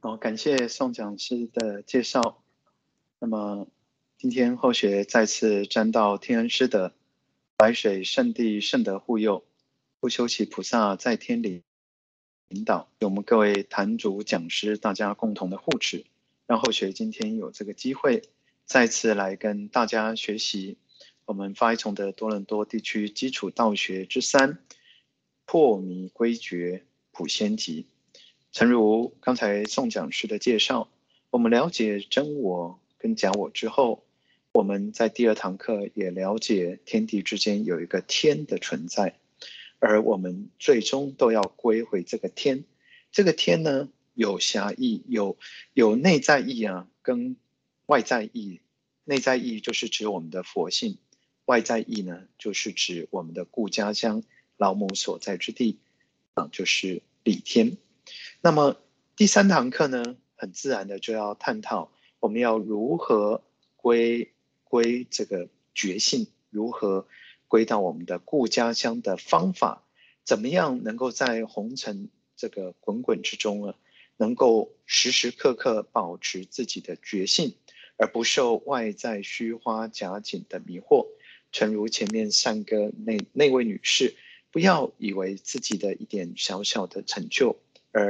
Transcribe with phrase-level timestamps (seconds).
[0.00, 2.40] 好，感谢宋讲师的介绍。
[3.18, 3.66] 那么
[4.16, 6.94] 今天后学再次沾到天恩师的
[7.56, 9.44] 白水圣地圣德护佑，
[9.98, 11.64] 不修习菩萨在天领
[12.50, 16.04] 引导，我们各位坛主讲师大家共同的护持，
[16.46, 18.22] 让后学今天有这个机会
[18.64, 20.78] 再次来跟大家学习
[21.24, 24.60] 我们法语丛的多伦多地区基础道学之三
[25.44, 27.86] 破迷归觉普贤集。
[28.50, 30.88] 诚如刚才宋讲师的介绍，
[31.30, 34.04] 我们了解真我跟假我之后，
[34.52, 39.18] 我们在第二堂课也了解天地之间有一个天的存在，
[39.78, 42.64] 而我们最终都要归回这个天。
[43.12, 45.36] 这个天呢，有狭义，有
[45.74, 47.36] 有内在义啊，跟
[47.86, 48.60] 外在义。
[49.04, 50.98] 内在义就是指我们的佛性，
[51.44, 54.22] 外在义呢，就是指我们的故家乡、
[54.56, 55.78] 老母所在之地
[56.34, 57.76] 啊，就是理天。
[58.40, 58.76] 那么
[59.16, 63.42] 第三堂课呢，很自然的就要探讨我们要如何
[63.76, 67.08] 归归这个觉性，如何
[67.48, 69.82] 归到我们的故家乡的方法，
[70.22, 73.74] 怎么样能够在红尘这个滚滚之中啊，
[74.16, 77.56] 能够时时刻刻保持自己的觉性，
[77.96, 81.08] 而不受外在虚花假景的迷惑。
[81.50, 84.14] 诚如前面善歌那那位女士，
[84.52, 87.56] 不要以为自己的一点小小的成就。
[87.90, 88.06] 而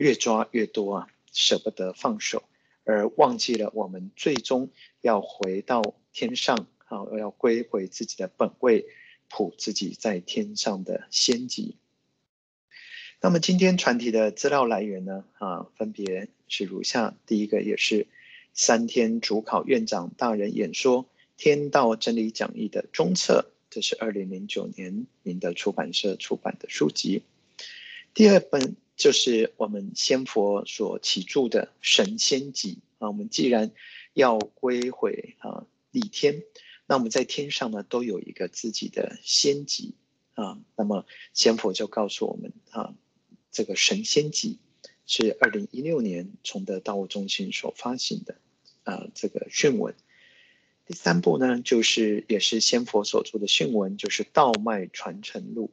[0.00, 2.44] 越抓越多啊，舍不得放手，
[2.84, 4.70] 而忘记了我们最终
[5.02, 8.86] 要回到天上啊，要归回自己的本位，
[9.28, 11.76] 普自己在天上的仙籍。
[13.20, 18.06] 那么今天传题的资料来源呢啊，分别是如下：第一个也是
[18.54, 21.04] 三天主考院长大人演说
[21.36, 27.22] 《天道真理讲义》的中册，这是二零零九年明德出版社出版的书籍。
[28.14, 28.76] 第二本。
[29.00, 33.70] 就是我们仙佛所起着的《神仙集》啊，我们既然
[34.12, 36.42] 要归回啊立天，
[36.84, 39.94] 那我们在天上呢都有一个自己的仙籍
[40.34, 40.60] 啊。
[40.76, 42.94] 那么仙佛就告诉我们啊，
[43.50, 44.58] 这个《神仙集》
[45.06, 48.36] 是二零一六年崇德道务中心所发行的
[48.84, 49.94] 啊，这个训文。
[50.84, 55.70] 第三部呢，就是也是仙佛所著的训文，就是《道脉传承录》。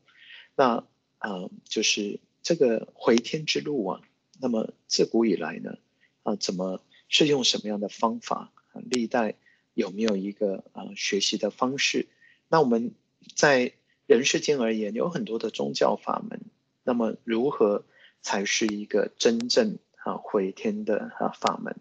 [0.56, 0.88] 那
[1.18, 2.22] 啊，就是。
[2.48, 4.02] 这个回天之路啊，
[4.40, 5.80] 那么自古以来呢，
[6.24, 8.54] 啊，怎么是用什么样的方法？
[8.72, 9.36] 啊，历代
[9.74, 12.08] 有没有一个啊学习的方式？
[12.48, 12.94] 那我们
[13.36, 13.74] 在
[14.06, 16.40] 人世间而言，有很多的宗教法门，
[16.86, 17.84] 那么如何
[18.22, 21.76] 才是一个真正啊回天的啊法门？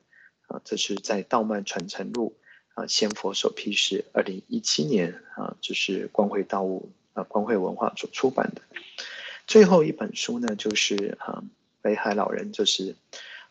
[0.49, 2.35] 啊，这是在《道脉传承录》
[2.83, 8.63] 啊，先佛所批示，二零一七年啊，就是光辉道务啊，光辉文化所出版的。
[9.47, 11.45] 最后一本书呢，就是啊，
[11.81, 12.97] 北海老人，就是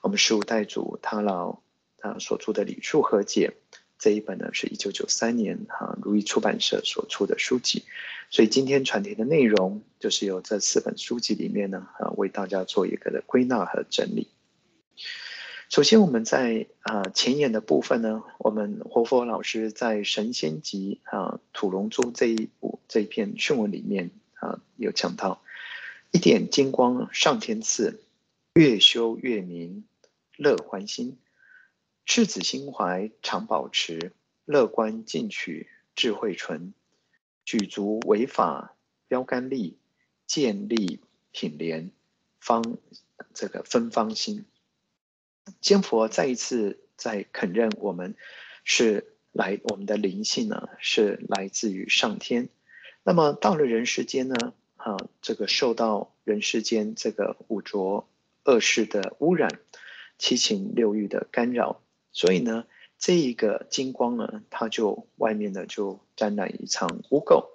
[0.01, 1.59] 我们十五代祖他老
[2.01, 3.53] 啊所出的《礼数和解》
[3.97, 7.85] 这一本呢，是一九九三年哈如意出版社所出的书籍。
[8.29, 14.27] 所以今天传递的内容，就是由这四本书籍里面呢啊为大家做一个的归纳和整理。
[15.69, 25.41] 首先，我们在啊前言的部分呢，我们活佛老师在《神仙集》啊土龙珠这一部这一篇训文里面啊有讲到。
[26.15, 28.01] 一点金光上天赐，
[28.53, 29.83] 越修越明，
[30.37, 31.17] 乐欢心。
[32.05, 34.13] 赤子心怀常保持，
[34.45, 36.73] 乐观进取智慧纯。
[37.43, 38.77] 举足为法
[39.09, 39.77] 标杆立，
[40.25, 41.01] 建立
[41.33, 41.91] 品廉
[42.39, 42.77] 方
[43.33, 44.45] 这个芬芳心。
[45.59, 48.15] 先佛再一次在肯认我们
[48.63, 52.47] 是来我们的灵性呢，是来自于上天。
[53.03, 54.53] 那么到了人世间呢？
[54.85, 58.07] 啊，这个受到人世间这个五浊
[58.43, 59.59] 恶世的污染，
[60.19, 61.81] 七情六欲的干扰，
[62.11, 62.67] 所以呢，
[62.99, 67.47] 这一个金光呢，它就外面呢就沾染一层污垢。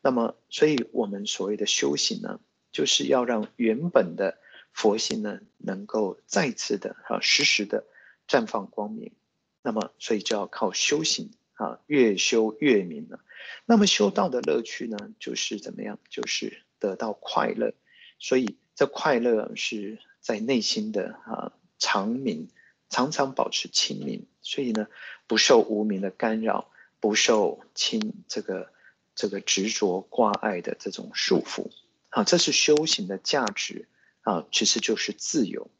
[0.00, 2.40] 那么，所以我们所谓的修行呢，
[2.72, 4.38] 就是要让原本的
[4.72, 7.84] 佛性呢，能够再次的啊，时时的
[8.26, 9.12] 绽放光明。
[9.60, 13.20] 那么，所以就要靠修行啊，越修越明了。
[13.66, 16.00] 那么修道的乐趣呢，就是怎么样？
[16.08, 17.72] 就是得到快乐，
[18.18, 22.48] 所以这快乐是在内心的啊，常明，
[22.88, 24.88] 常常保持清明，所以呢，
[25.28, 28.72] 不受无明的干扰，不受轻这个
[29.14, 31.70] 这个执着挂碍的这种束缚
[32.08, 33.86] 啊，这是修行的价值
[34.22, 35.70] 啊，其实就是自由。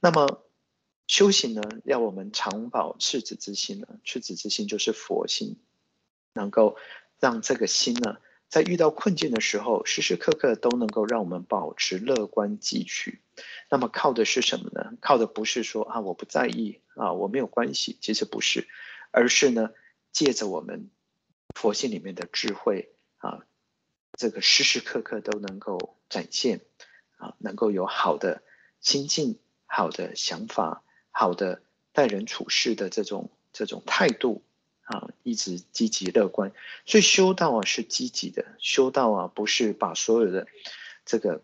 [0.00, 0.42] 那么
[1.06, 5.56] 修行呢，要我们常保赤子之心呢，赤子之心就是佛心。
[6.32, 6.76] 能够
[7.18, 8.18] 让这个心呢，
[8.50, 13.22] 在遇到困境的时候，时时刻刻都能够让我们保持乐观汲取。
[13.70, 14.98] 那么靠的是什么呢？
[15.00, 18.68] 靠的不是说啊我不在意啊我没有关系，其实不是，
[19.12, 19.70] 而是呢
[20.12, 20.90] 借着我们
[21.54, 23.46] 佛性里面的智慧啊，
[24.12, 26.60] 这个时时刻刻都能够展现
[27.16, 28.42] 啊，能够有好的
[28.80, 30.84] 心境、好的想法、
[31.16, 34.42] 好的待人处事的这种这种态度。
[34.88, 36.52] 啊，一直积极乐观，
[36.84, 40.46] 所以修道啊是积极的，修道啊不是把所有的
[41.04, 41.42] 这个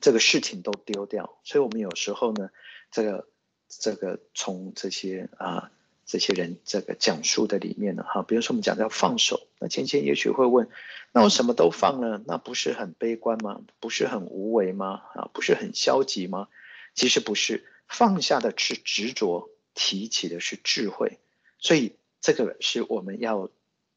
[0.00, 1.36] 这个事情都丢掉。
[1.44, 2.48] 所以我们有时候呢，
[2.90, 3.28] 这个
[3.68, 5.70] 这个从这些啊
[6.06, 10.70] 这些人这个讲述的里面呢，哈，比如说我们讲要放手，那芊芊也许会问，
[11.12, 13.60] 那我什么都放了，那不是很悲观吗？
[13.80, 15.02] 不是很无为吗？
[15.14, 16.48] 啊，不是很消极吗？
[16.94, 21.18] 其实不是，放下的是执着，提起的是智慧，
[21.58, 21.96] 所以。
[22.18, 23.50] 这个是我们要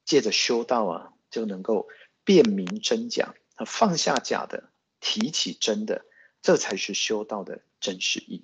[0.06, 1.88] 借着修道啊，就能够
[2.24, 3.34] 辨明真假，
[3.66, 4.70] 放下假的，
[5.00, 6.06] 提起真的，
[6.44, 8.44] 这才是修道的真实意。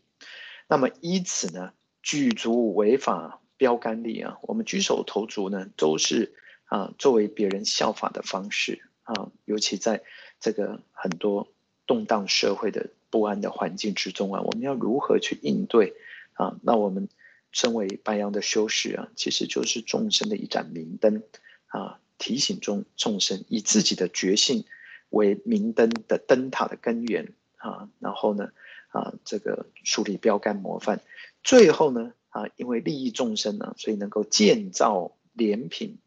[0.67, 6.33] 那么依此呢，举足为法标杆立啊，我们举手投足呢，都是
[6.63, 10.03] 啊作为别人效法的方式啊，尤其在
[10.39, 11.53] 这个很多
[11.85, 15.93] 动荡社会的不安的环境之中啊，我们要如何去应对
[16.33, 16.57] 啊？
[16.61, 17.07] 那我们。
[17.51, 21.23] 身为白羊的修士啊，其实就是众生的一盏明灯
[21.67, 24.65] 啊，提醒众众生以自己的觉性
[25.09, 28.49] 为明灯的灯塔的根源啊，然后呢
[28.89, 30.99] 啊，这个树立标杆模范，
[31.45, 35.97] 最后呢啊，因为利益众生呢，所以能够建造莲品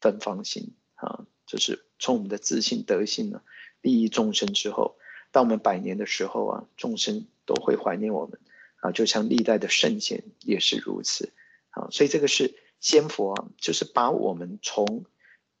[0.00, 3.42] 芬芳心啊，就是从我们的自信德性呢，
[3.82, 4.96] 利益众生之后，
[5.34, 8.38] 到我们百年的时候啊，众生都会怀念我们。
[8.76, 11.32] 啊，就像历代的圣贤也是如此，
[11.70, 15.06] 啊，所以这个是仙佛啊，就是把我们从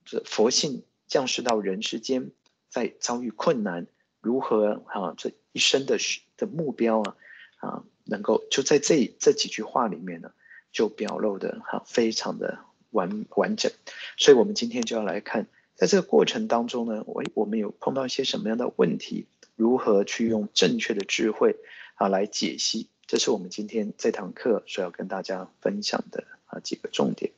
[0.04, 2.32] 这佛性降世到人世间，
[2.68, 3.86] 在遭遇困难，
[4.20, 5.96] 如何啊，这一生的
[6.36, 7.16] 的目标啊，
[7.60, 10.30] 啊，能够就在这这几句话里面呢，
[10.70, 12.58] 就表露的哈非常的
[12.90, 13.72] 完完整，
[14.18, 15.46] 所以我们今天就要来看，
[15.76, 21.56] 在这个过程当中呢，我我们有碰到一些什么样的问题，如何去用正确的智慧
[21.94, 22.88] 啊来解析。
[23.06, 27.32] 这是我们今天这堂课所要跟大家分享的啊几个重点。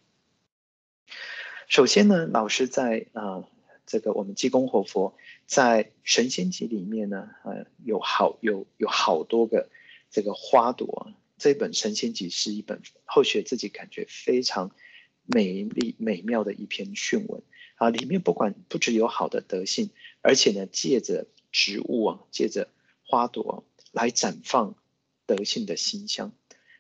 [1.68, 3.44] 首先呢，老师在啊
[3.84, 5.16] 这个我们济公活佛
[5.46, 9.68] 在神仙集里面呢，呃有好有有好多个
[10.10, 11.12] 这个花朵。
[11.38, 14.70] 这本神仙集是一本后学自己感觉非常
[15.24, 17.42] 美丽美妙的一篇训文
[17.74, 19.90] 啊，里面不管不只有好的德性，
[20.22, 22.68] 而且呢借着植物啊，借着
[23.06, 24.76] 花朵来绽放。
[25.28, 26.30] 德性的馨香，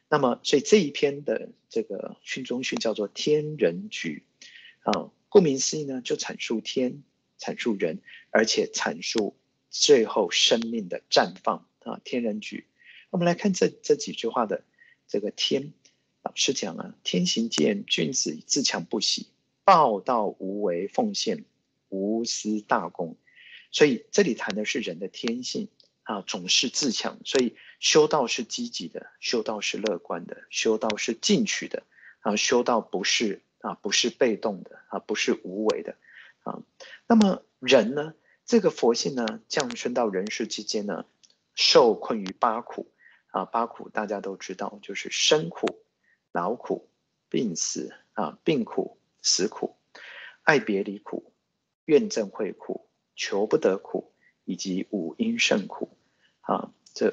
[0.08, 4.22] 那么所以这一篇的这个训中训叫做天人菊
[4.84, 7.02] 啊，顾名思义呢，就阐述天，
[7.40, 7.98] 阐述人，
[8.30, 9.34] 而且阐述
[9.68, 12.68] 最后生命的绽放啊，天人菊。
[13.10, 14.62] 我们来看这这几句话的
[15.08, 15.72] 这个天，
[16.22, 19.26] 老师讲啊，天行健，君子自强不息，
[19.64, 21.44] 报道无为，奉献
[21.88, 23.16] 无私大功。
[23.76, 25.68] 所以这里谈的是人的天性。
[26.08, 31.82] 啊，总是自强，所以修道是积极的，修道是乐观的，修道是进取的，
[32.20, 35.96] 啊，修道不是啊，不是被动的，啊，不是无为的，
[36.44, 36.62] 啊，
[37.08, 38.14] 那么人呢，
[38.44, 41.06] 这个佛性呢，降生到人世之间呢，
[41.56, 42.88] 受困于八苦，
[43.32, 45.82] 啊，八苦大家都知道，就是生苦、
[46.30, 46.88] 老苦、
[47.28, 49.74] 病死啊，病苦、死苦、
[50.44, 51.32] 爱别离苦、
[51.84, 52.85] 怨憎会苦、
[53.16, 54.12] 求不得苦。
[54.48, 55.88] 以及五阴盛苦，
[56.42, 57.12] 啊，这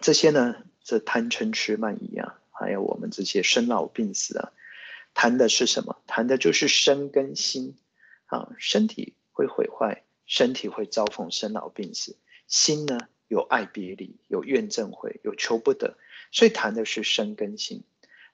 [0.00, 4.52] 这些呢，这贪嗔痴慢疑啊，还有我们这些生老病死啊，
[5.14, 6.00] 谈的是什么？
[6.06, 7.76] 谈的就是身跟心
[8.26, 15.98] 啊，身体会毁坏，身体会遭逢生老病死，心呢有爱别离，有怨憎会，有求不得，
[16.30, 17.82] 所以谈的是身跟心。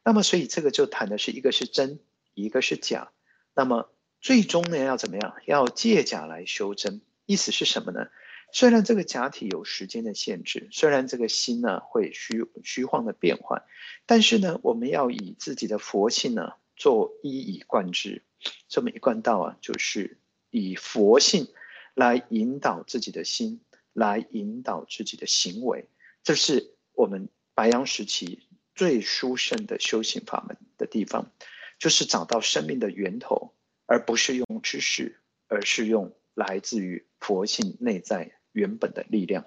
[0.05, 1.99] 那么，所以这个就谈的是一个是真，
[2.35, 3.13] 一个是假。
[3.55, 3.89] 那么
[4.25, 5.35] 最终呢，要怎么样？
[5.45, 7.03] 要借假来修真。
[7.27, 8.09] 意思是什么呢？
[8.55, 13.63] 虽然这个假体有时间的限制，虽然这个心呢会虚虚晃的变换，
[14.07, 18.23] 但是呢，我们要以自己的佛性呢做一以贯之。
[18.67, 20.17] 这么一贯道啊，就是
[20.49, 21.49] 以佛性
[21.93, 23.61] 来引导自己的心，
[23.93, 25.87] 来引导自己的行为。
[26.23, 31.31] 这是我们白羊时期最殊胜的修行法门的地方，
[31.79, 33.53] 就是找到生命的源头，
[33.87, 36.15] 而不是用知识，而是用。
[36.37, 39.45] 来自于佛性内在原本的力量，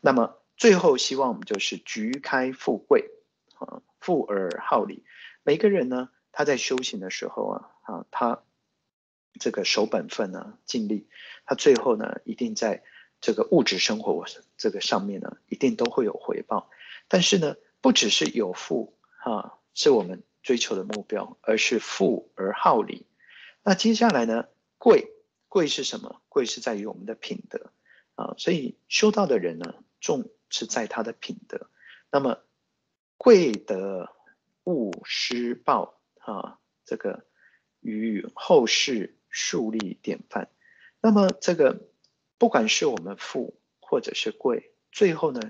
[0.00, 3.10] 那么最后希望我们就是菊开富贵，
[3.58, 5.04] 啊，富而好礼。
[5.42, 8.42] 每个人呢，他在修行的时候啊，啊，他
[9.38, 11.10] 这个守本分呢，尽力，
[11.44, 12.82] 他最后呢，一定在
[13.20, 14.24] 这个物质生活
[14.56, 16.70] 这个上面呢，一定都会有回报。
[17.06, 23.06] 但是呢，不只是有富啊，是我们追求的目标，而是富而好礼。
[23.64, 25.10] 那接下来呢，贵
[25.48, 26.20] 贵是什么？
[26.28, 27.72] 贵是在于我们的品德
[28.14, 31.70] 啊，所以修道的人呢，重是在他的品德。
[32.10, 32.42] 那么
[33.16, 34.10] 贵德
[34.64, 37.24] 勿施报啊，这个
[37.80, 40.50] 与后世树立典范。
[41.00, 41.88] 那么这个
[42.36, 45.40] 不管是我们富或者是贵，最后呢，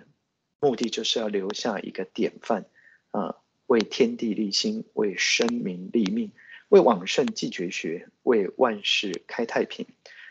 [0.61, 2.67] 目的就是要留下一个典范
[3.11, 6.31] 啊，为天地立心，为生民立命，
[6.69, 9.87] 为往圣继绝学，为万世开太平。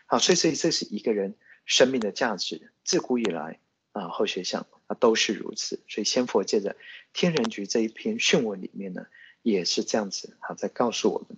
[0.05, 1.35] 好，所以所以这是一个人
[1.65, 3.59] 生命的价值，自古以来
[3.93, 5.79] 啊，后学相啊都是如此。
[5.87, 6.75] 所以先佛借着
[7.13, 9.05] 天人局这一篇训文里面呢，
[9.41, 11.37] 也是这样子好在告诉我们。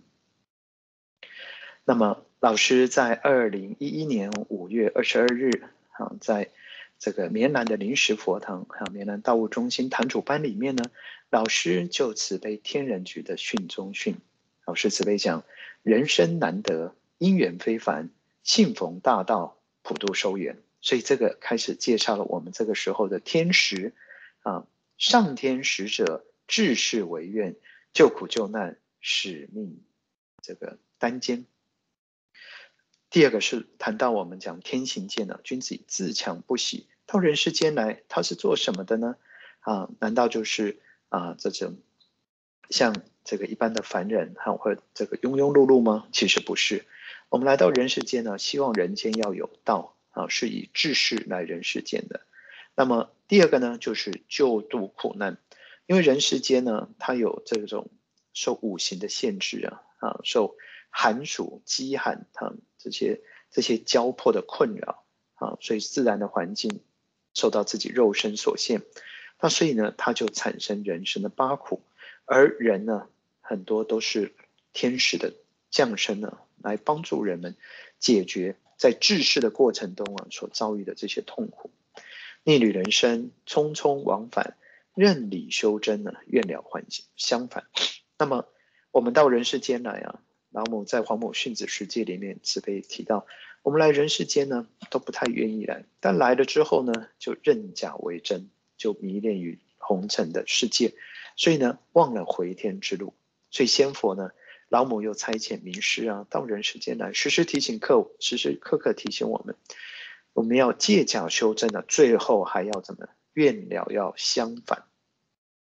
[1.86, 6.50] 那么老师在二零一一年五月二十二日啊，在
[6.98, 10.84] 这个棉兰的临时佛堂还有棉兰道务中心堂主班里面呢，
[11.30, 14.16] 老师就慈悲天人局的训中训，
[14.66, 15.44] 老师慈悲讲：
[15.84, 18.10] 人生难得，因缘非凡。
[18.44, 23.94] 幸逢大道，普度收圆，所以这个开始介绍了我们这个时候的天时
[24.42, 24.68] 啊，
[25.00, 27.56] 上天使者治世为愿，
[27.92, 29.82] 救苦救难，使命
[30.44, 31.46] 这个担肩。
[33.10, 39.16] 第二个是谈到我们讲天行健呢，君子以自强不息，到人世间来，他是做什么的呢？
[39.62, 40.80] 啊，难道就是
[41.10, 41.78] 啊这种
[42.70, 42.96] 像
[43.26, 46.08] 这个一般的凡人哈，或这个庸庸碌碌吗？
[46.14, 46.86] 其实不是。
[47.30, 52.22] 我们来到人世间呢，希望人间要有道啊，是以治世来人世间的。
[52.76, 55.38] 那么第二个呢，就是救度苦难，
[55.88, 57.90] 因为人世间呢，它有这种
[58.34, 60.56] 受五行的限制啊，啊，受
[60.90, 65.04] 寒暑、饥寒啊这些这些交迫的困扰
[65.34, 66.82] 啊，所以自然的环境
[67.34, 68.84] 受到自己肉身所限，
[69.42, 71.82] 那所以呢，它就产生人生的八苦，
[72.26, 73.08] 而人呢，
[73.48, 74.34] 很多都是
[74.74, 75.34] 天使的
[75.70, 76.40] 降生呢。
[76.64, 77.56] 来帮助人们
[78.00, 81.70] 解决在治世的过程中啊所遭遇的这些痛苦，
[82.44, 84.58] 逆旅人生，匆匆往返，
[84.96, 86.84] 任理修真呢，愿了还
[87.16, 87.66] 相反。
[88.18, 88.48] 那么
[88.90, 93.28] 我们到人世间来啊，老母在《黄母训子十诫》里面慈悲提到，
[93.62, 100.96] 我们来人世间呢都不太愿意来，但来了之后呢，就认假为真，就迷恋于红尘的世界，
[101.36, 103.14] 所以呢忘了回天之路。
[103.56, 104.32] 所以仙佛呢。
[104.68, 109.56] 老母又差遣名师啊，到人世间来，时时提醒客，时时刻刻提醒我们，
[110.34, 114.86] 我们要借假修真的，最后还要怎么愿了要相反。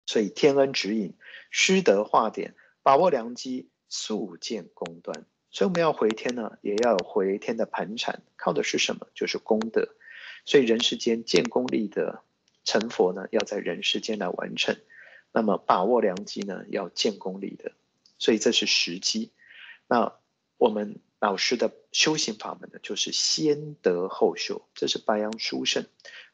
[0.06, 1.14] 所以天恩指引，
[1.50, 2.54] 师德化点，
[2.85, 5.26] 把握良机，速见功端。
[5.50, 9.09] 所以我们要回天呢，也要有回天的盘缠，靠的是什么？
[9.16, 9.97] 就是功德。
[10.45, 12.23] 所以人世间建功立德
[12.62, 14.76] 成佛呢，要在人世间来完成。
[15.37, 17.71] 那么把握良机呢，要建功立德。
[18.19, 19.33] 所以这是时机。
[19.87, 20.14] 那
[20.57, 24.66] 我们老师的修行法门呢，就是先得后修。
[24.75, 25.85] 这是白杨书圣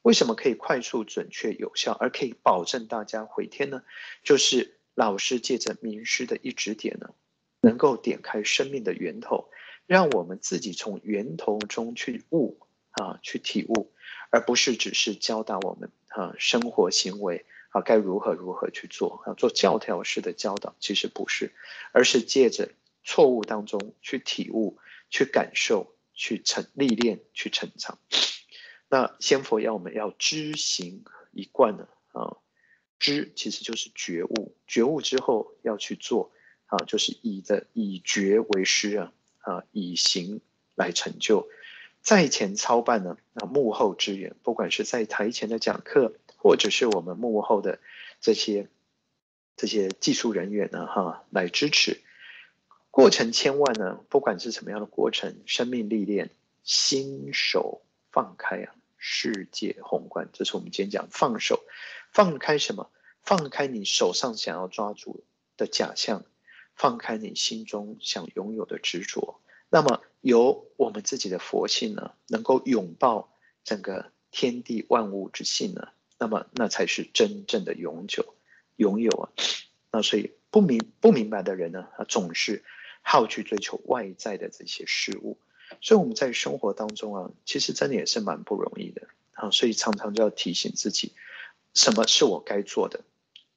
[0.02, 3.82] 为什么可以快速、准确、有效，而可以保证大家回天呢？
[4.22, 7.12] 就是老师借着名师的一指点呢，
[7.60, 9.50] 能够点开生命的源头，
[9.86, 12.60] 让我们自己从源头中去悟
[12.92, 13.90] 啊，去体悟，
[14.30, 17.44] 而不是只是教导我们啊生活行为。
[17.72, 19.22] 啊，该如何如何去做？
[19.26, 21.52] 啊，做教条式的教导，其实不是，
[21.92, 22.70] 而是借着
[23.02, 24.78] 错误当中去体悟、
[25.10, 27.98] 去感受、去成历练、去成长。
[28.88, 31.02] 那仙佛要我们要知行
[31.32, 31.88] 一贯呢？
[32.12, 32.36] 啊，
[32.98, 36.30] 知其实就是觉悟，觉悟之后要去做，
[36.66, 40.42] 啊，就是以的以觉为师啊，啊，以行
[40.74, 41.48] 来成就。
[42.02, 46.14] 在前操办呢，那幕后支援，不管是在台前的讲课。
[46.42, 47.78] 或者是我们幕后的
[48.20, 48.68] 这些
[49.56, 52.00] 这些技术人员呢，哈，来支持。
[52.90, 56.30] 过程千万呢，不管是什么样的过程，生命历练，
[56.64, 61.62] 心手放开啊，世界宏观，这是我们今天讲放手，
[62.10, 62.90] 放开什么？
[63.22, 65.22] 放开你手上想要抓住
[65.56, 66.24] 的假象，
[66.74, 69.40] 放开你心中想拥有的执着。
[69.70, 73.32] 那么，由我们自己的佛性呢，能够拥抱
[73.62, 75.90] 整个天地万物之性呢。
[76.22, 78.36] 那么，那才是真正的永久
[78.76, 79.32] 拥有啊！
[79.90, 82.62] 那所以不明不明白的人呢，他总是
[83.02, 85.36] 好去追求外在的这些事物。
[85.80, 89.50] 所以我们在生活当中啊，其实真的也是蛮不容易的啊。
[89.50, 91.12] 所以常常就要提醒自己，
[91.74, 93.00] 什么是我该做的，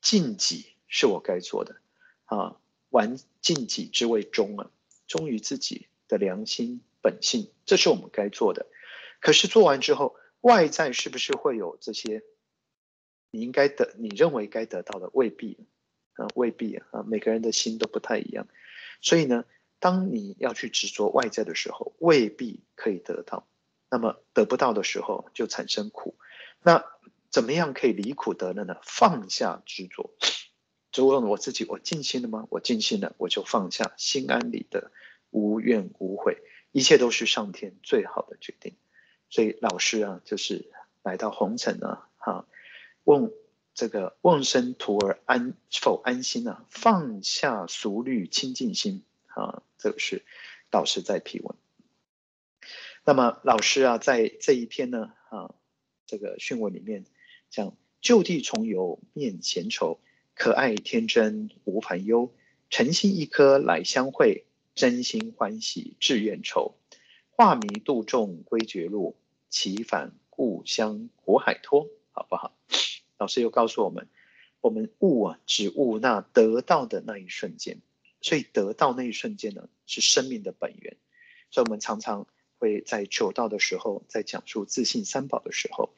[0.01, 1.75] 尽己是我该做的
[2.25, 2.57] 啊。
[2.89, 4.71] 完尽己之谓忠啊，
[5.05, 8.65] 忠于自己，的良心本性，这是我们该做的。
[9.19, 12.23] 可是做完之后，外在是不是会有这些
[13.35, 15.09] 你应该得、你认为该得到的？
[15.11, 15.67] 未必
[16.13, 18.47] 啊，未必啊，每个人的心都不太一样。
[19.01, 19.43] 所以呢，
[19.79, 23.45] 当你要去执着外在的时候，未必可以得到。
[23.89, 26.15] 那么得不到的时候，就产生苦。
[26.63, 26.85] 那
[27.29, 28.77] 怎么样可以离苦得乐呢？
[28.83, 30.15] 放下执着。
[30.93, 32.47] 就问我自己：我尽心了吗？
[32.49, 34.91] 我尽心了，我就放下，心安理得，
[35.29, 36.37] 无怨无悔，
[36.71, 38.77] 一切都是上天最好的决定。
[39.29, 40.71] 所以老师啊，就是
[41.03, 42.47] 来到红尘呢，哈，
[43.05, 43.31] 问
[43.73, 46.65] 这个问生徒儿安否安心呢？
[46.69, 50.23] 放下俗虑，清净心啊，这个是
[50.69, 51.55] 导师在批文。
[53.05, 55.53] 那么老师啊，在这一篇呢，啊，
[56.07, 57.05] 这个训文里面
[57.51, 59.99] 讲：就地重游面闲愁。
[60.33, 62.33] 可爱天真无烦忧，
[62.69, 66.75] 诚心一颗来相会，真心欢喜志愿酬。
[67.29, 69.15] 化迷度众归绝路，
[69.49, 72.55] 启返故乡苦海脱，好不好？
[73.17, 74.07] 老师又告诉我们，
[74.61, 77.81] 我们悟啊，只悟那得到的那一瞬间，
[78.21, 80.97] 所以得到那一瞬间呢，是生命的本源。
[81.51, 82.25] 所以我们常常
[82.57, 85.89] 会在求道的时候，在讲述自信三宝的时候，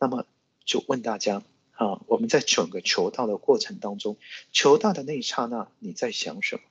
[0.00, 0.26] 那么
[0.64, 1.42] 就问大家。
[1.78, 4.16] 啊，我们在整个求道的过程当中，
[4.50, 6.62] 求道的那一刹那，你在想什么？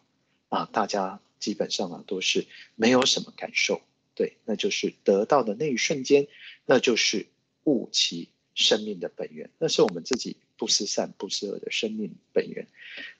[0.50, 3.82] 啊，大家基本上啊都是没有什么感受，
[4.16, 6.28] 对，那就是得到的那一瞬间，
[6.66, 7.28] 那就是
[7.66, 12.68] 悟其生命的本源，那是我们自己不思善不思恶的生命本源。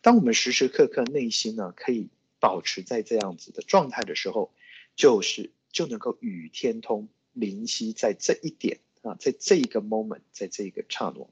[0.02, 2.08] 当我们时时刻刻内心呢可以
[2.40, 4.52] 保持在这样子的状态的时候，
[4.96, 11.28] 就是就能够与天通，灵犀在这一点啊，在这一个 moment，在这一个刹那。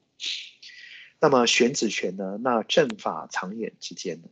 [1.19, 2.37] 那么玄子玄呢？
[2.43, 4.27] 那正法常眼之间呢？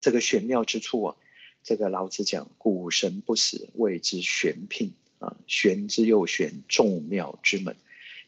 [0.00, 1.16] 这个玄妙之处啊，
[1.64, 7.74] 这个老子讲：“古神不死，谓之玄牝啊，玄之又玄，众妙之门。”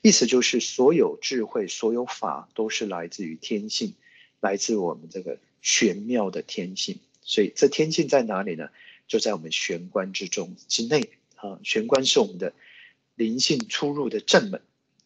[0.03, 3.95] 意思就是，所有智慧、所有法，都是来自于天性，
[4.41, 6.99] 来自我们这个玄妙的天性。
[7.23, 8.69] 所以，这天性在哪里呢？
[9.07, 11.59] 就在我们玄关之中之内啊。
[11.63, 12.53] 玄关是我们的
[13.15, 14.61] 灵性出入的正门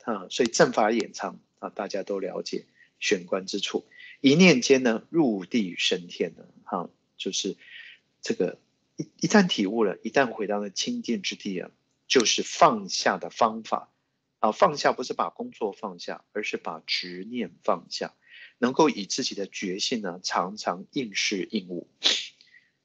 [0.04, 1.38] 啊，所以正法眼藏。
[1.58, 2.66] 啊，大家都了解
[3.00, 3.86] 玄关之处，
[4.20, 6.44] 一念间呢，入地升天呢。
[6.64, 7.56] 哈，就是
[8.20, 8.58] 这个
[8.96, 11.70] 一一旦体悟了，一旦回到了清净之地啊，
[12.06, 13.90] 就是放下的方法
[14.40, 14.52] 啊。
[14.52, 18.14] 放下不是把工作放下，而是把执念放下，
[18.58, 21.88] 能够以自己的觉性呢，常常应视应物。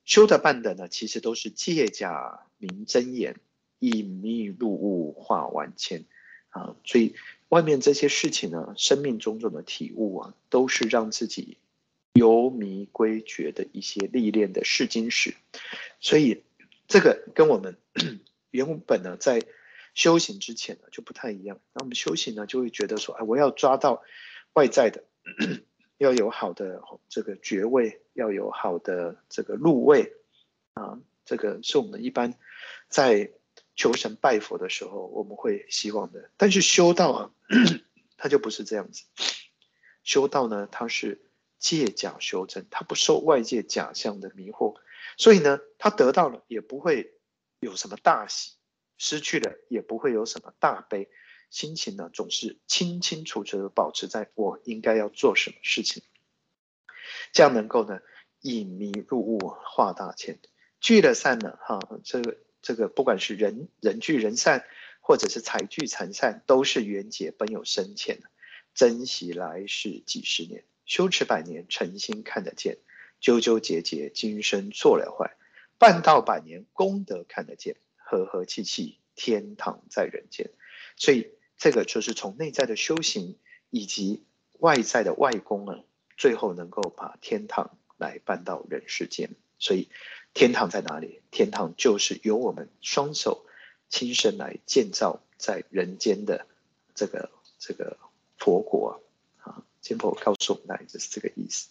[0.06, 3.40] 修的办的呢，其实都是借假名真言，
[3.80, 6.06] 隐秘入物化万千
[6.50, 7.16] 啊，所以。
[7.52, 11.58] 外面这些事情呢，生命种种的体悟啊，都是让自己
[12.14, 15.36] 由迷归觉的一些历练的试金石。
[16.00, 16.44] 所以，
[16.88, 17.76] 这个跟我们
[18.52, 19.44] 原本呢，在
[19.94, 21.60] 修行之前呢，就不太一样。
[21.74, 24.04] 那我们修行呢，就会觉得说，哎，我要抓到
[24.54, 25.04] 外在的，
[25.98, 30.14] 要有好的这个爵位，要有好的这个入位
[30.74, 32.34] 啊，这个是我们一般
[32.88, 33.32] 在。
[33.74, 37.32] 求神拜佛的时候，我们会希望的，但是修道啊，
[38.18, 39.06] 他就不是这样子。
[40.04, 41.26] 修道呢，他是
[41.58, 44.76] 借假修真，他不受外界假象的迷惑，
[45.18, 47.16] 所以呢，他得到了也不会
[47.60, 48.56] 有什么大喜，
[49.02, 51.10] 失去了也不会有什么大悲，
[51.50, 56.04] 心情呢总是清清楚楚的保持在我应该要做什么事情，
[57.34, 58.00] 这样能够呢
[58.42, 60.38] 引迷入悟化大千，
[60.80, 62.38] 聚了散呢，哈，这个。
[62.64, 64.64] 这个不管是人人聚人散，
[65.00, 68.20] 或者是财聚财散，都是缘劫本有深浅。
[68.76, 72.76] 珍惜来世几十年，修持百年，诚心看得见；
[73.20, 75.36] 纠纠结结，今生做了坏。
[75.80, 77.74] 办道百年，功德看得见；
[78.20, 80.50] 和和气气，天堂在人间。
[80.98, 83.38] 所以，这个就是从内在的修行，
[83.70, 84.26] 以及
[84.60, 85.80] 外在的外功啊，
[86.18, 89.30] 最后能够把天堂来搬到人世间。
[89.58, 89.90] 所以。
[90.34, 91.22] 天堂在哪里？
[91.30, 93.46] 天堂就是由我们双手
[93.90, 96.48] 亲身来建造在人间的
[96.96, 97.98] 这个这个
[98.38, 99.04] 佛国
[99.42, 99.62] 啊！
[99.82, 101.68] 金佛告诉我们，那就是这个意思。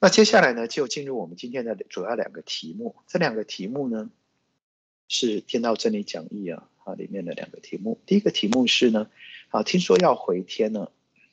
[0.00, 2.96] 那接下来呢，就进入我们今天的主要两个题目。
[3.06, 4.08] 这两个题目呢，
[5.12, 8.00] 是《天道真理讲义》啊啊里面的两个题目。
[8.06, 9.10] 第一个题目是呢，
[9.50, 10.90] 啊，听说要回天呢，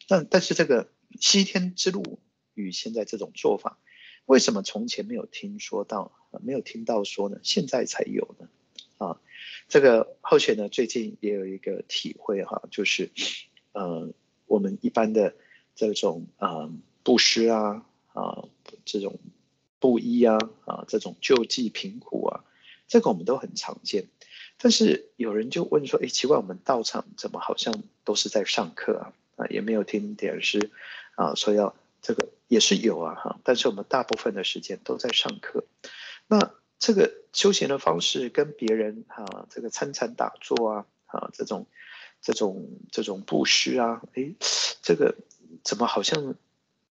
[0.09, 0.89] 但但是这个
[1.21, 2.19] 西天之路
[2.55, 3.79] 与现在这种做法。
[4.25, 6.11] 为什么从前没有听说到，
[6.43, 7.39] 没有听到说呢？
[7.41, 8.49] 现在才有呢？
[8.97, 9.21] 啊，
[9.69, 13.09] 这个后学呢，最近也有一个体会哈，就是，
[13.71, 14.11] 呃，
[14.45, 15.35] 我们一般的
[15.73, 16.69] 这种啊
[17.01, 18.43] 布施啊啊
[18.83, 19.17] 这种
[19.79, 22.43] 布衣啊啊这种救济贫苦啊
[22.89, 24.07] 这个我们都很常见。
[24.57, 27.73] 但是有人就问说，哎，奇怪，我们道场怎么好像
[28.03, 29.13] 都是在上课啊？
[29.37, 30.69] 啊，也没有听点师
[31.15, 35.63] 啊说要这个也是有啊哈，但是我们大部分的时间都在上课。
[36.27, 41.67] 那这个修行的方式跟别人哈，这个参禅打坐啊，啊这种
[42.21, 44.33] 这种这种布施啊，哎，
[44.81, 45.15] 这个
[45.63, 46.35] 怎么好像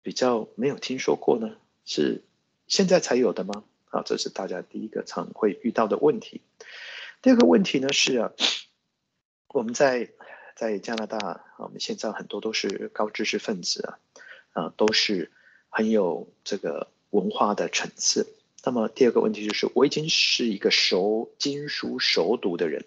[0.02, 1.56] 比较没有听说过呢？
[1.86, 2.24] 是
[2.68, 3.64] 现在才有的吗？
[3.94, 6.42] 啊，这是大家第一个常会遇到的问题。
[7.22, 8.32] 第二个问题呢是啊，
[9.50, 10.10] 我们在
[10.56, 14.00] 在加拿大，我们现在很多都是高知识分子啊，
[14.54, 15.32] 啊都是
[15.70, 18.28] 很有这个文化的层次。
[18.66, 22.86] 那么第二个问题就是，我已经是一个熟经书熟读的人，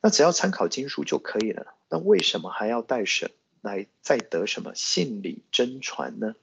[0.00, 1.74] 那只要参考经书就可以了。
[1.88, 6.34] 那为什么还要带什来再得什么信理真传呢？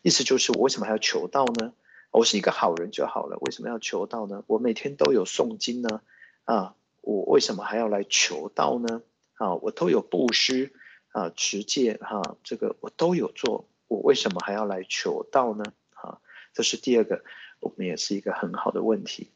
[0.00, 1.74] 意思就是，我为什么还要求道呢？
[2.12, 4.44] 我是一个好人就好了，为什么要求道呢？
[4.46, 6.02] 我每天都有诵经呢，
[6.44, 9.02] 啊，我为什么还要来求道呢？
[9.34, 10.72] 啊，我都有布施
[11.10, 15.64] 啊、持戒哈，这个我都有做，我为什么还要来求道呢？
[15.94, 16.20] 啊，
[16.52, 17.24] 这是第二个。
[17.60, 19.30] 我们也是一个很好的问题。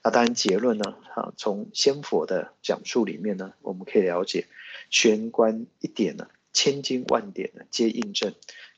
[0.00, 0.96] 那当然结论呢？
[1.16, 4.46] 啊，从仙佛的讲述里面呢，我们可以了解，
[4.90, 8.32] 玄关一点呢，千经万典呢，皆印证。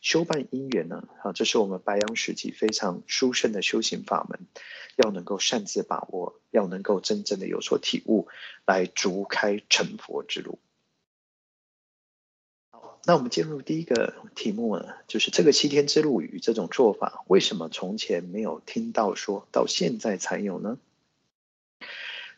[0.06, 4.38] 修办因缘呢，啊，这是我们白杨时期非常殊胜的修行法门，
[4.94, 8.28] 要能够擅自把握，要能够真正的有所体悟，
[8.64, 10.60] 来逐开成佛之路。
[12.70, 20.78] 好那我们进入第一个题目呢，就是这个西天之路与这种做法，为什么从前没有听到说，到现在才有呢？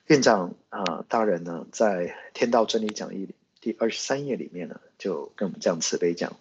[0.06, 6.34] 院长啊、大人呢，在《天道真理讲义》里第二十三页里面呢，就跟我们这样慈悲讲：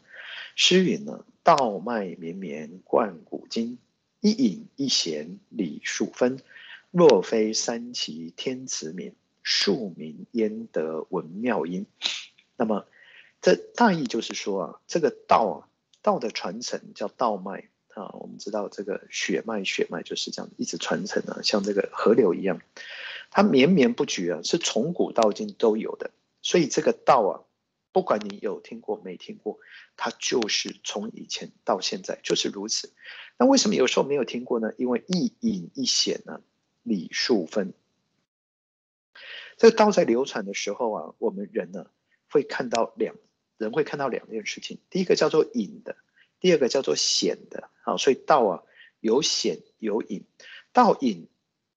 [0.59, 3.77] 诗云呢，道脉绵绵贯古今，
[4.21, 6.39] 一隐一显理数分。
[6.89, 11.85] 若非三奇天慈名，庶民焉得闻妙音？
[12.57, 12.85] 那么。
[13.39, 15.69] 这大意就是说啊，这个道啊，
[16.01, 18.09] 道的传承叫道脉啊。
[18.13, 22.59] 我们知道这个血脉，血脉就是这样一直传承啊，像这个河流一样，
[23.29, 26.09] 它绵绵不绝啊，是从古到今都有的。
[26.41, 27.31] 所以这个道啊，
[27.97, 29.57] 不管你有听过没听过，
[29.95, 32.93] 它就是从以前到现在就是如此。
[33.39, 34.71] 那为什么有时候没有听过呢？
[34.77, 36.39] 因为一隐一显呢，
[36.83, 37.73] 理数分。
[39.57, 41.87] 这道在流传的时候啊，我们人呢
[42.29, 43.15] 会看到两。
[43.57, 45.97] 人会看到两件事情，第一个叫做隐的，
[46.39, 47.71] 第二个叫做显的。
[47.81, 48.63] 好，所以道啊
[48.99, 50.23] 有显有隐，
[50.71, 51.27] 道隐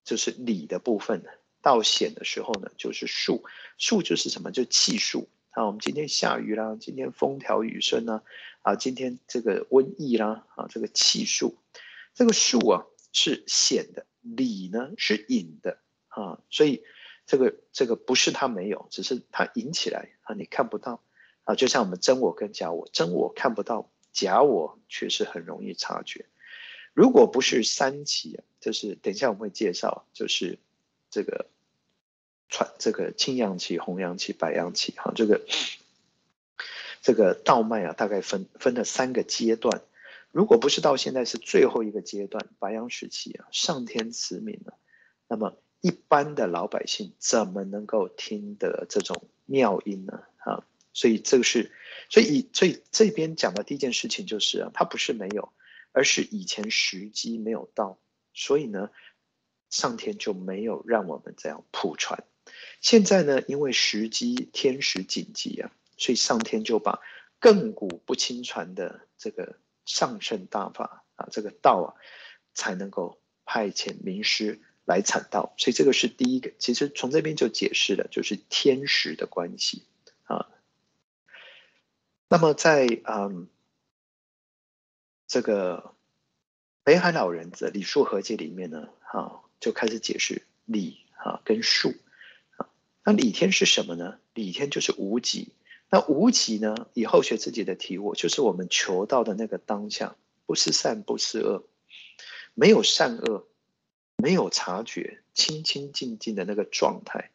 [0.05, 1.25] 就是理的部分，
[1.63, 3.43] 道显的时候呢就是数，
[3.79, 4.51] 数就是什么？
[4.51, 5.27] 就气数。
[5.51, 8.23] 啊，我们今天下雨啦，今天风调雨顺呢，
[8.63, 11.57] 啊，今天这个瘟疫啦，啊，这个气数，
[12.15, 16.85] 这个数啊是显的，理呢是隐的啊，所以
[17.27, 21.03] 这个这个不是它没有，只是它隐起来啊，你看不到。
[21.45, 26.27] 啊，就像我们真我跟假我，真我看不到，假我却是很容易察觉。
[26.93, 30.59] 如果不是三奇，就是等一下我们会介绍，就是
[31.11, 31.49] 这个
[32.51, 35.41] 传这个青阳期、红阳期、白阳期，哈，这个
[37.01, 39.83] 这个道脉啊，大概分分了三个阶段。
[40.33, 44.77] 如果不是到现在是最后一个阶段，白阳时期啊，上天慈悯了，
[45.29, 50.25] 那么一般的老百姓怎么能够听得这种妙音呢？
[50.39, 50.65] 啊？
[50.93, 51.71] 所以这个是，
[52.09, 55.53] 所以所以这边讲的第一件事情就是啊，它不是没有，
[55.93, 57.99] 而是以前时机没有到，
[58.35, 58.91] 所以呢，
[59.71, 62.25] 上天就没有让我们这样普传。
[62.81, 67.01] 现在呢，因为时机天时紧急啊，所以上天就把
[67.39, 71.89] 亘古不轻传的这个上乘大法啊，这个道啊，
[72.55, 75.55] 才能够派遣名师来阐道。
[75.59, 79.85] 所以这个是第一个，其实从这边就解释了，就是天时的关系
[80.25, 80.49] 啊。
[82.29, 83.49] 那么在嗯
[85.27, 85.95] 这个
[86.83, 91.93] 北海老人的理数合解里面呢，哈就开始解释理哈跟数。
[93.05, 94.19] 那理天是什么呢？
[94.35, 95.53] 理天就是无极。
[95.91, 96.89] 那无极呢？
[96.95, 101.65] 以后学自己的体悟，就是我们求道的那个当下，不是善，不是恶，
[102.55, 103.49] 没有善恶，
[104.17, 107.31] 没有察觉，清清净净的那个状态，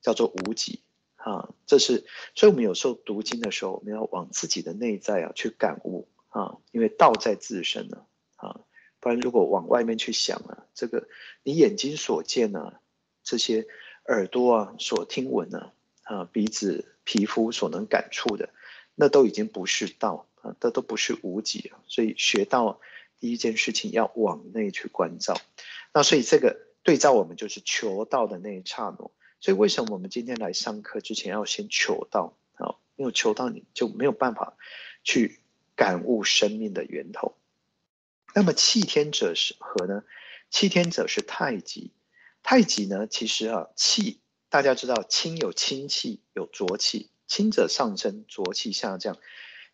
[0.00, 0.80] 叫做无极。
[1.16, 8.60] 啊，这是，所以我们有时候读经的时候，我们要往自己的内在啊去感悟啊，因为道在自身呢啊，
[9.00, 11.06] 不然如果往外面去想啊，这个
[11.42, 12.80] 你眼睛所见、啊，
[13.22, 13.66] 这些
[14.10, 18.50] 耳朵啊所听闻的，啊鼻子皮肤所能感触的，
[18.94, 22.80] 那都已经不是道啊，那都不是无极啊，所以学道
[23.18, 25.40] 第一件事情要往内去关照，
[25.94, 26.68] 那所以这个。
[26.82, 29.10] 对照我们就是求道的那一刹那。
[29.38, 32.80] 所以为什么我们今天来上课之前要先求道啊？
[32.96, 34.56] 因为求道你就没有办法
[35.04, 35.40] 去
[35.76, 37.36] 感悟生命的源头。
[38.34, 40.04] 那么气天者是何呢？
[40.48, 41.90] 气天者是太极。
[42.50, 49.16] 太极呢，其实啊，气大家知道，清有清气，有浊气，清者上升，浊气下降。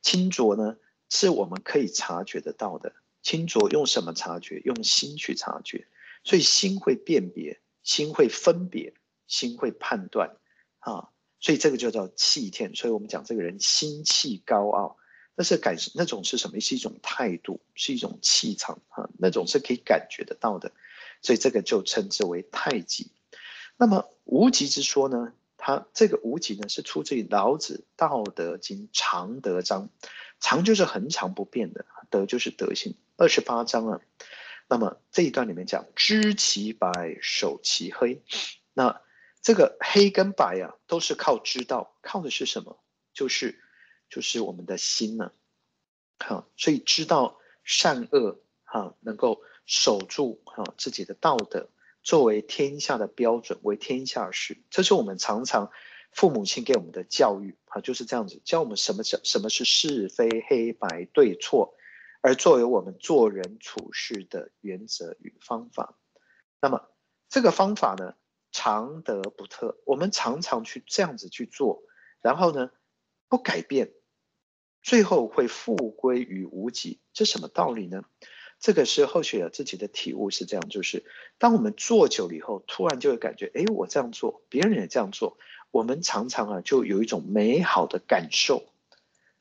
[0.03, 0.77] 清浊呢，
[1.09, 2.93] 是我们可以察觉得到的。
[3.23, 4.61] 清浊用什么察觉？
[4.63, 5.87] 用心去察觉。
[6.23, 8.93] 所以心会辨别，心会分别。
[9.27, 10.37] 心会判断，
[10.81, 11.09] 啊，
[11.41, 12.75] 所以这个就叫气天。
[12.75, 14.99] 所以我们讲这个人心气高傲，
[15.35, 16.61] 那是感那种是什么？
[16.61, 20.73] 是一种态度，是一种气场啊，那种是可以感觉得到的。
[21.27, 23.11] 所以这个就称之为太极。
[23.77, 25.33] 那么无极之说呢？
[25.57, 29.91] 它这个无极呢，是出自于老子《道德经》常德章。
[30.39, 32.95] 常就是恒常不变的，德就是德性。
[33.17, 34.01] 二十八章啊。
[34.69, 38.23] 那么这一段里面讲，知其白，守其黑。
[38.73, 39.01] 那
[39.43, 42.79] 这个黑跟白啊，都是靠知道，靠的是什么？
[43.13, 43.59] 就是
[44.09, 45.33] 就是我们的心呢，
[46.21, 51.69] 好，所以知道善恶，哈，能够守住哈自己的道德，
[52.03, 54.63] 作为天下的标准，为天下事。
[54.71, 55.71] 这是我们常常
[56.13, 61.75] 父母亲给我们的教育啊，就是这样子教我们什么叫什么是是非黑白对错，
[62.23, 65.99] 而作为我们做人处事的原则与方法。
[66.61, 66.89] 那么
[67.29, 68.15] 这个方法呢？
[68.53, 71.83] 常德不特，我们常常去这样子去做，
[72.23, 72.71] 然后呢，
[73.29, 73.93] 不改变，
[74.83, 76.99] 最后会复归于无极。
[77.13, 78.05] 这什么道理呢？
[78.59, 81.05] 这个是后学有自己的体悟，是这样，就是
[81.39, 85.39] 当我们做久了以后，突然就会感觉，哎，我这样做，别人也这样做，
[85.71, 88.65] 我们常常啊，就有一种美好的感受，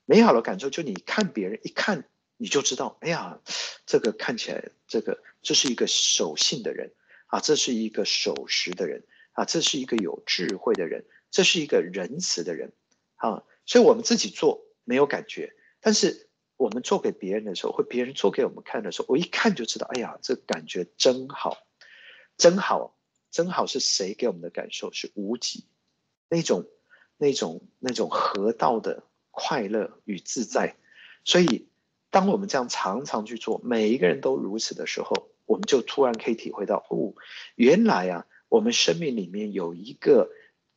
[0.06, 2.06] 美好的感受，就你看别人一看，
[2.38, 3.40] 你就知道，哎呀，
[3.86, 6.92] 这个看起来，这个这是一个守信的人。
[7.28, 12.72] 啊，这是一个守时的人啊，这是一个有智慧的人，这是一个仁慈的人
[13.16, 13.44] 啊。
[13.66, 15.52] 所以，我们自己做没有感觉，
[15.82, 21.58] 但是我们做给别人的时候，或别人做给我们看的时候，我一看就知道，哎呀，这感觉真好，
[22.38, 22.96] 真好，
[23.32, 23.66] 真好。
[23.66, 24.92] 是谁给我们的感受？
[24.92, 25.66] 是无极
[26.30, 26.68] 那种、
[27.18, 30.76] 那种、那种合道的快乐与自在。
[31.24, 31.68] 所以，
[32.10, 35.30] 当我们这样常常去做，每一个人都如此的时候。
[35.48, 37.14] 我们就突然可以体会到，哦，
[37.54, 40.32] 原来啊，我们生命里面有一个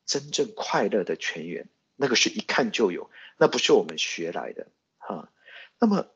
[0.05, 4.67] 真正快乐的泉源，那个是一看就有，那不是我们学来的
[4.99, 5.33] 哈。
[5.79, 6.09] 那么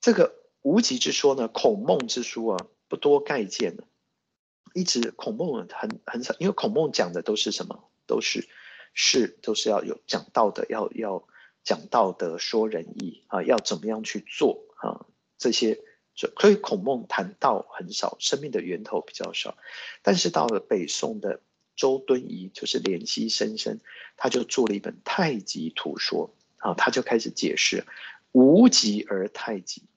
[0.00, 3.84] 这个无极之说呢，孔孟之书啊，不多概见了。
[4.74, 7.88] 一直孔孟很很少，因为孔孟讲的都是什么？
[8.06, 8.48] 都是
[8.92, 11.26] 是都是要有讲道德，要要
[11.64, 15.06] 讲道德，说仁义啊，要怎么样去做啊？
[15.38, 15.82] 这些。
[16.40, 19.58] 所以孔孟谈道很少，生命的源头比较少。
[20.00, 21.42] 但是到了北宋的
[21.76, 23.80] 周敦颐，就是濂溪生生，
[24.16, 26.34] 他就做了一本《太极图说》
[26.66, 27.84] 啊，他就开始解释
[28.36, 29.88] 无极而太极。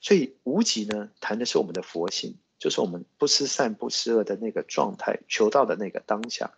[0.00, 6.52] 所以无极呢，谈的是我们的佛性，就是我们不思善不思恶的那个状态，求道的那个当下。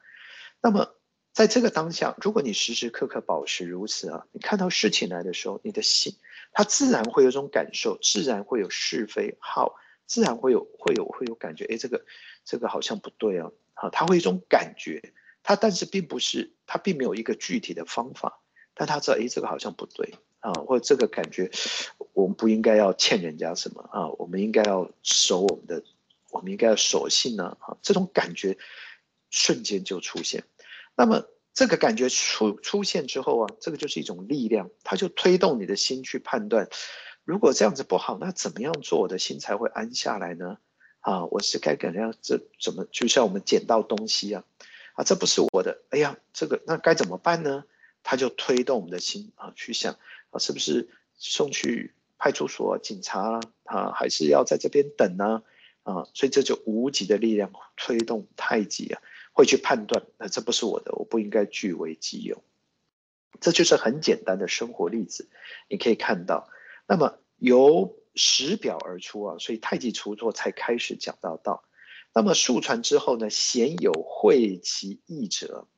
[0.61, 0.95] 那么。
[1.31, 6.13] 在这个当下，如果你时时刻刻保持如此啊，你看到事情来的时候，你的心
[6.51, 12.05] 它自然会有种感受，自然会有是非好，自然会有会有会有感觉，哎，这个
[12.45, 15.13] 这个好像不对啊，啊，它会有一种感觉，
[15.45, 18.41] 它但是并不是，它并没有一个具体的方法，
[18.75, 21.51] 但他知道，哎，这个好像不对啊，或者这个感觉，
[22.13, 25.83] 我们不应该要欠人家什么啊，我们应该要守我们的，
[26.31, 28.57] 我们应该要守信呢，啊，这种感觉
[29.31, 30.45] 瞬间就出现。
[30.95, 36.69] 那么这个感觉出出现之后啊，这个就是一种力量，它就推动你的心去判断，
[37.25, 40.59] 如果这样子不好，那怎么样做我的心才会安下来呢？
[41.01, 44.45] 啊，我是该怎样这怎么就像我们捡到东西啊，
[44.95, 47.65] 啊，这不是我的，哎呀，这个那该怎么办呢？
[48.05, 49.99] 它就推动我们的心啊去想
[50.31, 55.43] 啊，是不是送去派出所、警察啊，还是要在这边等呢？
[55.83, 59.01] 啊，所以这就无极的力量推动太极啊。
[59.33, 62.43] 会去判断，那这不是我的，我不应该据为己有。
[63.41, 65.29] 这就是很简单的生活例子，
[65.69, 66.49] 你可以看到。
[66.89, 71.63] 那么由实表而出啊，所以太极图说才开始讲到道。
[72.13, 75.69] 那么数传之后呢，鲜有会其义者。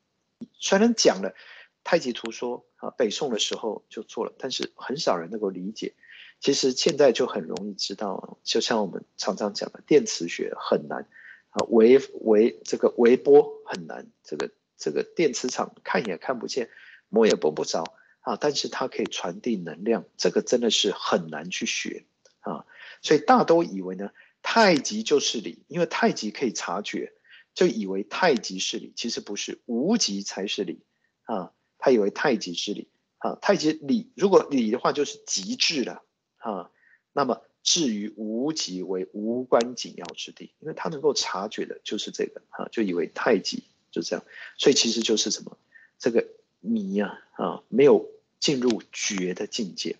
[0.53, 1.35] 虽然讲了
[1.83, 5.93] 太极图说啊，北宋的时候就做了，但是很少人能够理解。
[6.39, 11.07] 其实现在就很容易知道，就像我们常常讲的电磁学很难。
[11.51, 16.69] 啊，微微这个微波很难，这个这个电磁场看也看不见，
[17.09, 17.83] 摸也摸不着
[18.21, 22.05] 啊，但是它可以传递能量，这个真的是很难去学
[22.39, 22.65] 啊，
[23.01, 27.11] 所以大都以为呢，太极就是理，因为太极可以察觉，
[27.53, 30.85] 就以为太极是理，其实不是，无极才是理
[31.23, 31.51] 啊。
[31.81, 36.03] 他以为太极是理啊，太极理如果理的话就是极致了
[36.37, 36.71] 啊。
[37.11, 44.23] 那么至于无极为无关紧要之地，因为他能够察觉的就是这个啊，就以为太极就这样，
[44.57, 45.57] 所以其实就是什么
[45.99, 46.25] 这个
[46.61, 49.97] 迷啊啊，没有进入觉的境界。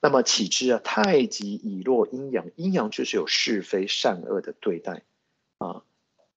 [0.00, 5.02] 那么岂知啊，太极以落阴阳，阴阳就是有是非善恶的对待
[5.58, 5.82] 啊。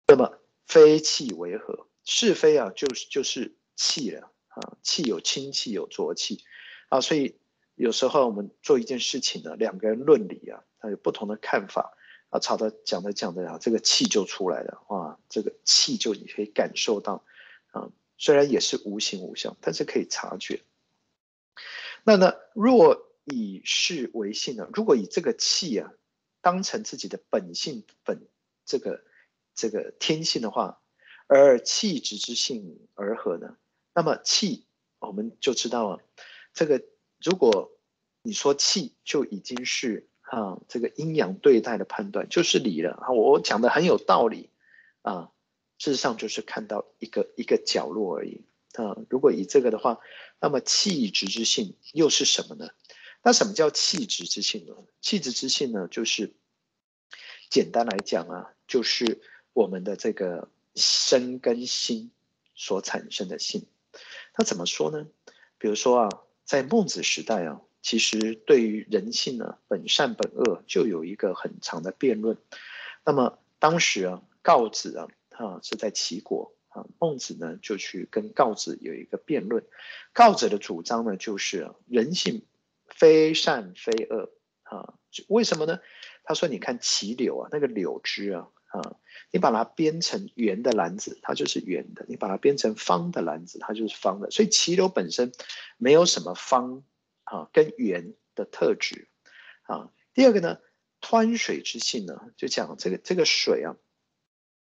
[0.08, 4.78] 那么非气为何，是非啊，就是就是气了啊。
[4.84, 6.44] 气有清气有浊气
[6.90, 7.38] 啊，所以
[7.76, 11.98] 有时候我们做一件事情呢，两个人论理啊，他有不同的看法
[12.30, 17.24] 啊，吵着讲着讲着啊，这个气就出来了啊，这个气就你可以感受到
[17.72, 20.62] 啊，虽然也是无形无相，但是可以察觉。
[22.04, 24.70] 那呢，若以是为性呢？
[24.74, 25.92] 如果以这个气啊
[26.40, 28.26] 当成自己的本性本
[28.64, 29.04] 这个
[29.54, 30.82] 这个天性的话，
[31.28, 33.58] 而气质之性而合呢？
[33.98, 34.68] 那么气
[35.00, 36.04] 我们就知道了，
[36.54, 36.84] 这个
[37.20, 37.72] 如果
[38.22, 44.52] 你说气就已经是啊这个阴阳对待的判断就是理了啊，我讲的很有道理
[45.02, 45.32] 啊，
[45.80, 48.96] 事实上就是看到一个一个角落而已啊。
[49.10, 50.00] 如果以这个的话，
[50.40, 52.70] 那么气质之性又是什么呢？
[53.24, 54.76] 那什么叫气质之性呢？
[55.02, 56.36] 气质之性呢，就是
[57.50, 62.12] 简单来讲啊，就是我们的这个身跟心
[62.54, 63.66] 所产生的性。
[64.38, 65.08] 那怎么说呢？
[65.58, 66.10] 比如说啊，
[66.46, 72.38] 在孟子时代啊，其实对于人性呢，本善本恶就有一个很长的辩论。
[73.06, 79.64] 那么当时啊，告子啊，啊是在齐国啊，孟子呢就去跟告子有一个辩论。
[80.14, 82.44] 告子的主张呢，就是，人性。
[82.90, 84.32] 非善非恶
[84.64, 84.96] 啊？
[85.28, 85.80] 为什么呢？
[86.24, 88.96] 他说：“你看齐柳啊，那个柳枝啊，啊，
[89.32, 94.30] 你把它编成圆的篮子，它就是圆的；你把它编成方的篮子，它就是方的。
[94.32, 95.32] 所以齐流本身
[95.78, 96.84] 没有什么方
[97.24, 99.08] 啊跟圆的特质
[99.64, 99.92] 啊。
[100.14, 100.60] 第二个呢，
[101.02, 103.76] 湍水之性呢，就讲这个这个水啊，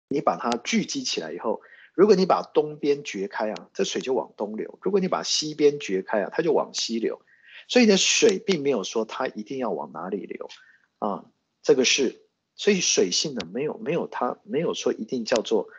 [0.08, 1.62] 你把它聚集起来以后，
[1.94, 7.22] 如果你把东边掘开啊，这水就往东流；如果你把西边掘开啊，它就往西流。”
[7.68, 10.50] 所以呢，水并没有说它一定要往哪里流，
[10.98, 11.26] 啊，
[11.62, 12.24] 这个是，
[12.60, 15.70] 所以水性呢，没有没有它没有说一定叫做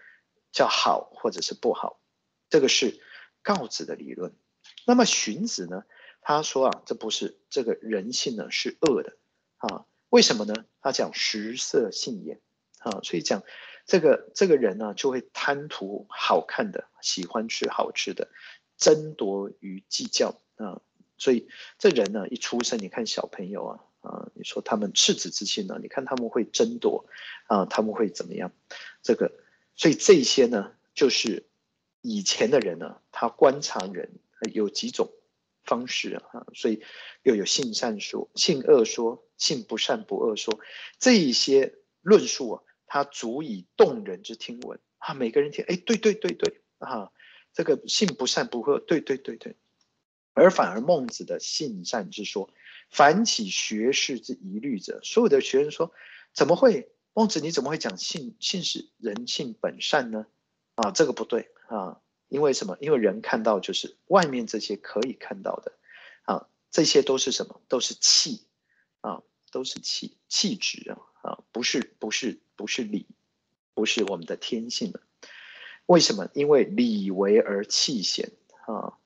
[0.51, 2.01] 叫好或者是不好，
[2.49, 3.03] 这个是
[3.43, 4.35] 告子的理论。
[4.87, 5.85] 那么荀子呢，
[6.23, 9.19] 他说啊，这不是这个人性呢是恶的，
[9.59, 10.55] 啊，为什么呢？
[10.81, 12.41] 他讲食色性也，
[12.79, 13.43] 啊，所以讲
[13.85, 18.29] 这个这个人呢就会贪图好看的，喜欢吃好吃的，
[18.79, 20.81] 争夺与计较啊。
[21.19, 27.07] 所以这人呢，一出生，你看小朋友啊，啊，你说他们赤子之心呢，你看他们会争夺，
[27.47, 28.53] 啊，他们会怎么样？
[29.03, 29.33] 这个，
[29.75, 31.47] 所以这些呢，就是
[32.01, 34.11] 以前的人呢，他观察人
[34.53, 35.13] 有几种
[35.65, 36.83] 方式啊，所以
[37.23, 40.59] 又有性善说、性恶说、性不善不恶说，
[40.99, 47.11] 这一些论述啊，它足以动人之听闻啊，每个人听，哎，对对对对，啊，
[47.53, 49.57] 这个性不善不恶，对对对对。
[50.33, 52.49] 而反而孟子的性善之说，
[52.91, 55.93] 凡起学士之疑虑者，所有的学生说，
[56.33, 56.91] 怎么会？
[57.13, 58.37] 孟子你怎么会讲性？
[58.39, 60.27] 性是人性本善呢？
[60.75, 62.01] 啊，这个不对啊！
[62.29, 62.77] 因为什么？
[62.81, 65.73] 因为人看到就是外面这些可以看到的
[66.23, 67.61] 啊，这些都是什么？
[67.69, 68.45] 都是气
[69.01, 73.07] 啊，都是气气质啊啊，不是不是不是理，
[73.75, 75.01] 不是我们的天性的。
[75.87, 76.29] 为什么？
[76.35, 78.33] 因为理为而气显
[78.67, 78.99] 啊，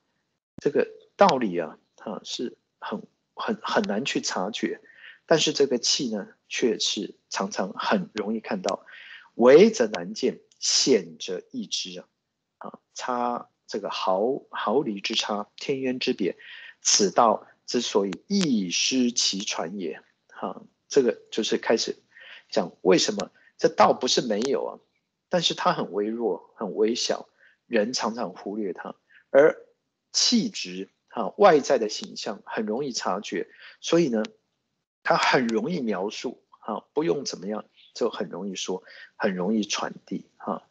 [0.57, 0.87] 这个。
[1.17, 3.01] 道理啊，啊是很
[3.35, 4.81] 很很难去察觉，
[5.25, 8.85] 但是这个气呢，却是常常很容易看到。
[9.35, 12.07] 微则难见，显则易知啊！
[12.57, 16.37] 啊，差这个毫毫厘之差，天渊之别，
[16.81, 20.01] 此道之所以易失其传也。
[20.27, 21.97] 哈、这个就是开始
[22.49, 24.79] 讲为什么这道不是没有啊，
[25.27, 27.27] 但是它很微弱，很微小，
[27.67, 28.95] 人常常忽略它，
[29.31, 29.67] 而
[30.13, 30.89] 气质。
[31.15, 33.47] 啊，外在的形象很容易察觉，
[33.79, 34.21] 所以呢，
[35.01, 37.63] 它很容易描述，啊，不用怎么样
[37.93, 38.83] 就很容易说，
[39.15, 40.67] 很容易传递，哈。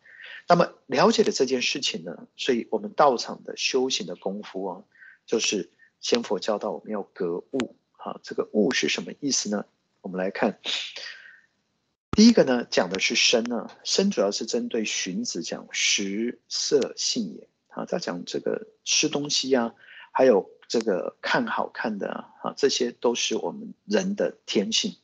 [0.47, 4.84] 那么了解了这件事情呢，所以我们道场的修行的功夫啊，
[5.24, 9.64] 就是先佛教导我们要格物，啊，这个物是什么意思呢？
[10.03, 10.61] 我们来看，
[12.11, 19.74] 第一个呢，讲的是身呢，身主要是针对荀子讲食色性也，啊，他讲这个吃东西呀。
[20.16, 24.94] 还有这个看好看的啊，这些都是我们人的天性。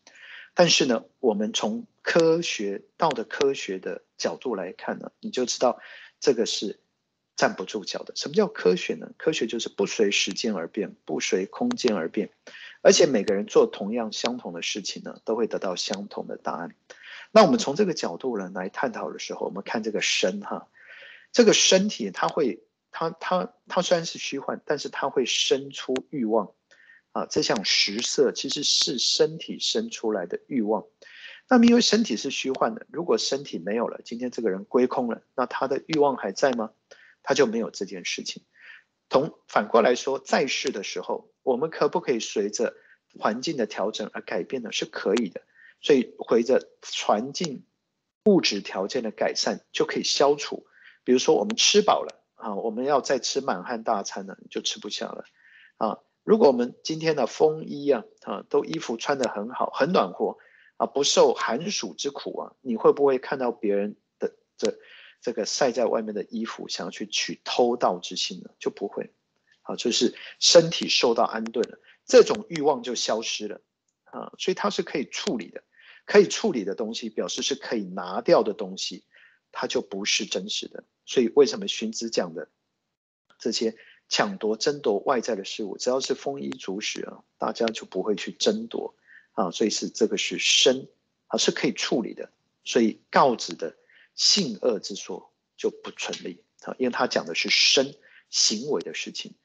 [0.55, 5.81] 但是呢，我们从科学道德科学的角度来看呢，你就知道
[6.21, 6.79] 这个是
[7.35, 8.15] 站不住脚的。
[8.15, 9.11] 什么叫科学呢？
[9.17, 12.31] 科学就是不随时间而变，不随空间而变，
[12.83, 16.75] 而且每个人做同样相同的事情呢，都会得到相同的答案。
[17.33, 20.69] 那我们从这个角度呢来探讨的时候，我们看这个身哈，
[21.33, 26.53] 这个身体它会，它它它虽然是虚幻，但是它会生出欲望。
[27.13, 30.87] 啊，这项食色其实是身体生出来的欲望。
[31.49, 36.71] 那么因为身体是虚幻的，如果身体没有了，今天这个人归空了，那他的欲望还在吗？
[37.25, 38.45] 他就没有这件事情。
[39.09, 42.77] 同反过来说，在世的时候，我们可不可以随着
[43.19, 44.71] 环境的调整而改变呢？
[44.71, 45.43] 是可以的。
[45.81, 46.69] 所以随着
[47.05, 47.65] 环境
[48.27, 50.65] 物质条件的改善，就可以消除。
[51.03, 55.25] 比如说我们吃饱了啊，我们要再吃满汉大餐呢，就吃不下了
[55.77, 55.99] 啊。
[56.25, 60.37] 如果我们今天的风衣啊啊都衣服穿得很好，很暖和
[60.77, 64.79] 啊，不受寒暑之苦啊，你会不会看到别人的这
[65.21, 68.51] 这个晒在外面的衣服，想要去取偷盗之心呢？
[68.59, 69.13] 就不会，
[69.63, 73.61] 啊，就是身体受到安顿了，这种欲望就消失了
[74.05, 75.63] 啊，所以它是可以处理的，
[76.07, 79.05] 可以处理的东西，表示是可以拿掉的东西，
[79.53, 80.85] 它就不是真实的。
[81.11, 82.49] 所以为什么荀子讲的
[83.39, 83.77] 这些？
[84.13, 88.97] 抢夺、争夺外在的事物，只要是丰衣足食啊，大家就不会去争夺
[89.35, 90.89] 啊，所以是这个是身
[91.29, 92.33] 啊，是可以处理的。
[92.65, 93.77] 所以告子的
[94.17, 97.95] 性恶之说就不成立啊，因为他讲的是身
[98.31, 99.37] 行为的事情。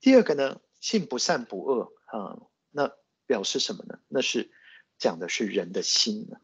[0.00, 2.92] 第二个呢，性不善不恶啊，那
[3.24, 3.98] 表示什么呢？
[4.06, 4.50] 那是
[4.98, 6.36] 讲的是人的心呢。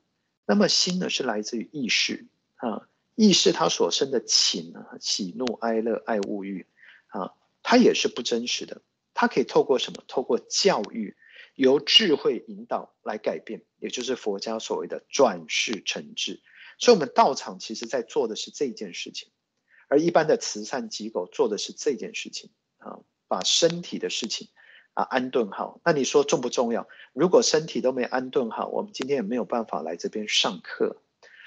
[0.47, 6.67] 那么心呢，是来自于意识啊，意识他所生的情啊，喜怒哀乐爱物欲
[7.09, 7.33] 啊。
[7.69, 8.81] 它也是不真实的，
[9.12, 10.05] 它可以透过什么？
[10.07, 11.17] 透过教育，
[11.57, 16.41] 由智慧引导来改变，也就是佛家所谓的转世成智。
[16.79, 19.31] 所以，我们道场其实在做的是这件事情，
[19.89, 24.49] 而一般的慈善机构做的是这件事情啊，把身体的事情
[24.95, 25.81] 啊安顿好。
[25.85, 26.87] 那你说重不重要？
[27.12, 31.03] 如果身体都没安顿好，我们今天也没有办法来这边上课。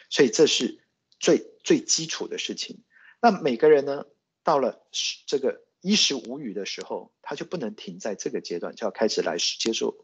[0.10, 0.82] 所以，这是
[1.20, 2.84] 最最基础的事情。
[3.22, 4.06] 那每个人呢，
[4.44, 4.82] 到了
[5.26, 5.62] 这个。
[5.82, 9.96] 衣食无虞的时候，他就不能停在这个阶段，就要开始来接受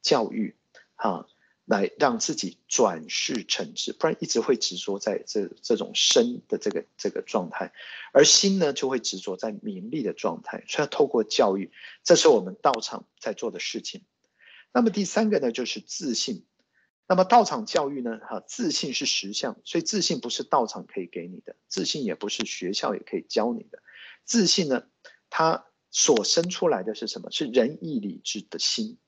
[0.00, 0.56] 教育，
[0.94, 1.26] 啊，
[1.66, 7.74] 来让自己转世成智，不然一直会执着在这这种身的这个这个状态，
[8.14, 11.70] 而心呢就会执着在名利的状态，所以要透过教育，
[12.02, 14.00] 这是我们道场在做的事情。
[14.72, 16.46] 那么第三个呢，就是自信。
[17.08, 23.82] 那么道场教育呢，哈，自信是实相，所以自信不是道场可以给你的，自信也不是学校也可以教你的，
[24.24, 24.84] 自信呢。
[25.30, 27.30] 它所生出来的是什么？
[27.30, 28.98] 是仁义礼智的心。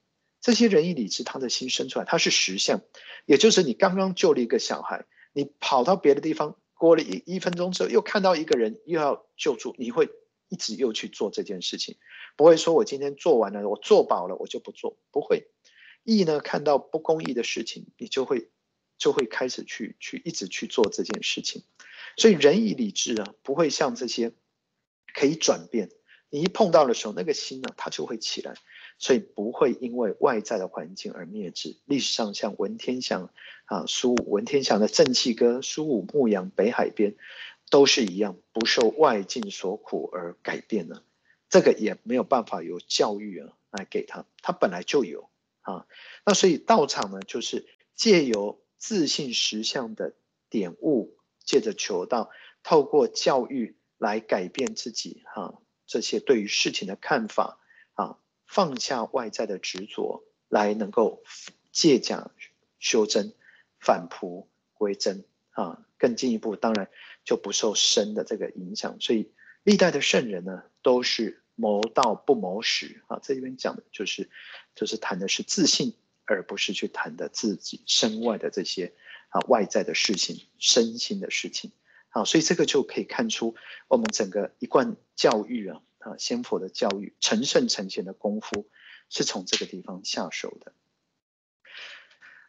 [0.40, 2.80] 这些仁义礼智，他的心生出来，它是实相。
[3.26, 10.08] 也就是你刚刚救了一个小孩，你跑到别的地方，过了一一分钟之后，又看到一个人又要救助，你会
[10.48, 11.96] 一直又去做这件事情，
[12.36, 15.48] 不会说我今天做完了，我做饱了，我就不做，不会。
[16.04, 18.48] 义呢，看到不公义的事情，你就会
[18.98, 21.62] 就会开始去去一直去做这件事情。
[22.16, 24.32] 所以仁义礼智啊，不会像这些
[25.14, 25.90] 可以转变。
[26.32, 28.54] 你一碰到的时候，那个心呢，它就会起来，
[28.98, 31.76] 所以不会因为外在的环境而灭之。
[31.86, 33.30] 历史上像文天祥
[33.64, 37.16] 啊，苏武文天祥的《正气歌》，苏武牧羊北海边，
[37.68, 41.02] 都是一样，不受外境所苦而改变了。
[41.48, 45.29] 这个也没有办法由教育啊来给他，他本来就有
[45.70, 45.86] 啊。
[46.24, 50.14] 那所以道场呢，就是借由自信实相的
[50.48, 52.30] 点悟，借着求道，
[52.62, 55.42] 透过教育来改变自己哈。
[55.42, 55.54] 啊
[55.86, 57.58] 这些对于事情的看法
[57.94, 61.24] 啊，放下外在的执着，来能够
[61.72, 62.30] 借假
[62.78, 63.34] 修真，
[63.80, 65.84] 返璞归真啊。
[65.98, 66.88] 更进一步，当然
[67.24, 69.00] 就不受身的这个影响。
[69.00, 69.32] 所以
[69.64, 73.18] 历代的圣人呢，都是谋道不谋实啊。
[73.20, 74.30] 这里边讲的就是，
[74.74, 75.94] 就是谈的是自信，
[76.24, 78.92] 而不是去谈的自己身外的这些
[79.28, 81.72] 啊外在的事情、身心的事情。
[82.08, 83.54] 好，所以这个就可以看出
[83.86, 88.68] 我们整个一贯教育啊，啊，先佛的教育成圣成贤的功夫
[89.08, 90.72] 是从这个地方下手的。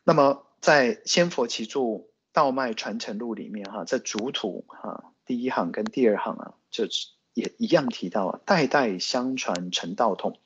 [0.03, 1.79] 那么在先佛奇著
[2.33, 10.39] 《道脉传承录》里面哈，在主图哈第一行跟第二行啊，就是也一样提到啊，代代相传成道统，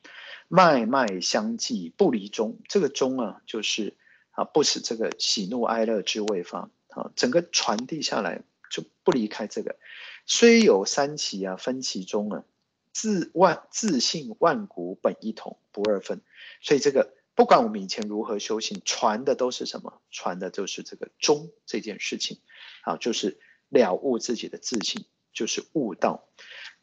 [0.47, 2.59] 脉脉相继不离中。
[2.67, 3.95] 这个中啊，就是
[4.31, 8.43] 啊不使这个喜怒哀乐之未发啊，整个传递下来。
[8.67, 9.77] 就不离开这个，
[10.25, 12.43] 虽有三奇啊，分其中啊，
[12.91, 16.21] 自万自信万古本一统，不二分。
[16.61, 20.01] 所以这个不管我们以前如何修行，传的都是什么？
[20.09, 22.39] 传的就是这个宗这件事情，
[22.81, 23.39] 啊，就是
[23.69, 26.27] 了悟自己的自信，就是悟道。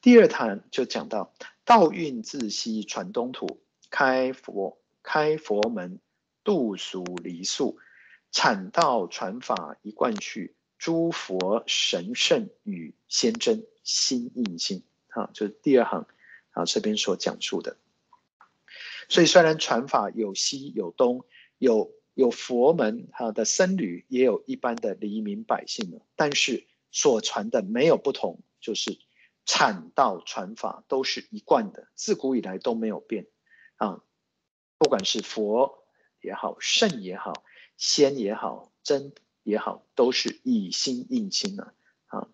[0.01, 1.35] 第二堂就讲到
[1.65, 3.61] 道运自西传东土，
[3.91, 6.01] 开佛开佛门，
[6.45, 7.79] 度俗离俗，
[8.33, 14.83] 阐道传法一贯去，诸佛神圣与仙真心印心。
[15.09, 16.07] 啊，就是第二行
[16.53, 17.77] 啊，这边所讲述的。
[19.09, 21.25] 所以虽然传法有西有东，
[21.59, 28.99] 有有佛门哈的僧侣，也有一般的黎民百姓，但是所传的没有不同，就是
[29.53, 33.27] 阐道传法都是一贯的，自古以来都没有变
[33.77, 34.03] 啊。
[34.79, 35.85] 不管是佛
[36.23, 37.45] 也好，圣也好，
[37.77, 41.75] 仙也好，真也好，都是以心印心的
[42.07, 42.29] 啊。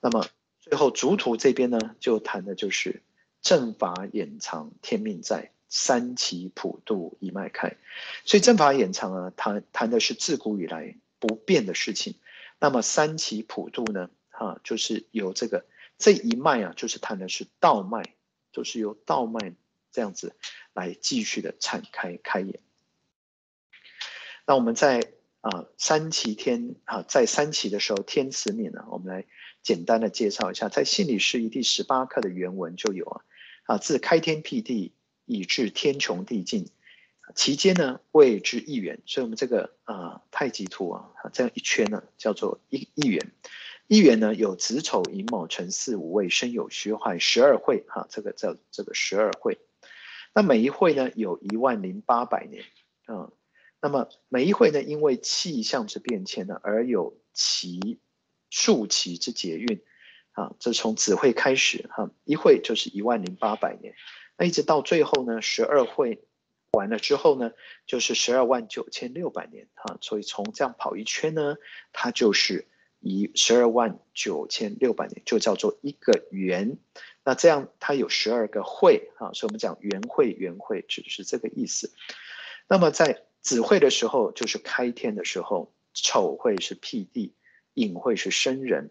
[0.00, 0.26] 那么
[0.58, 3.02] 最后主图这边呢，就谈的就是
[3.42, 5.52] 正法掩藏，天命在。
[5.68, 7.76] 三期普渡一脉开，
[8.24, 12.14] 所以正法掩藏啊，谈谈的是自古以来不变的事情。
[12.60, 15.66] 那么三期普渡呢，哈，就是由这个
[15.98, 18.02] 这一脉啊，就是谈的是道脉，
[18.52, 19.54] 就是由道脉
[19.92, 20.34] 这样子
[20.72, 22.60] 来继续的阐开开演。
[24.46, 29.24] 那我们在啊三期天啊，在三期的时候天慈悯呢，我们来
[29.62, 33.24] 简单的介绍一下，在信理释疑第十八课的原文就有啊，
[33.64, 34.92] 啊自开天辟地。
[35.28, 36.68] 以至天穷地尽，
[37.34, 43.32] 其间呢谓之一元，所以我们这个啊、太极图啊，这样一圈呢叫做一一元。
[43.88, 49.58] 一元呢有子丑寅卯辰巳午未申酉戌亥十二会哈，这个叫这个十二会。
[50.34, 52.64] 那每一会呢有一万零八百年
[53.06, 53.30] 啊、
[53.80, 58.00] 那么每一会呢因为气象之变迁呢而有其
[58.50, 59.80] 数奇之节运
[60.32, 63.94] 啊，这从子会开始哈，一会就是一万零八百年。
[64.36, 66.24] 那一直到最后呢，十二会
[66.72, 67.52] 完了之后呢，
[67.86, 71.56] 就是十二万九千六百年啊，所以从这样跑一圈呢，
[71.92, 72.66] 它就是
[73.06, 76.78] 以十二万九千六百年，就叫做一个元。
[77.24, 81.92] 那这样它有十二个会啊，所以我们讲元会元会，指的是这个意思。
[82.68, 87.34] 那么在子会的时候，就是开天的时候，丑会是辟地，
[87.74, 88.90] 寅会是生人。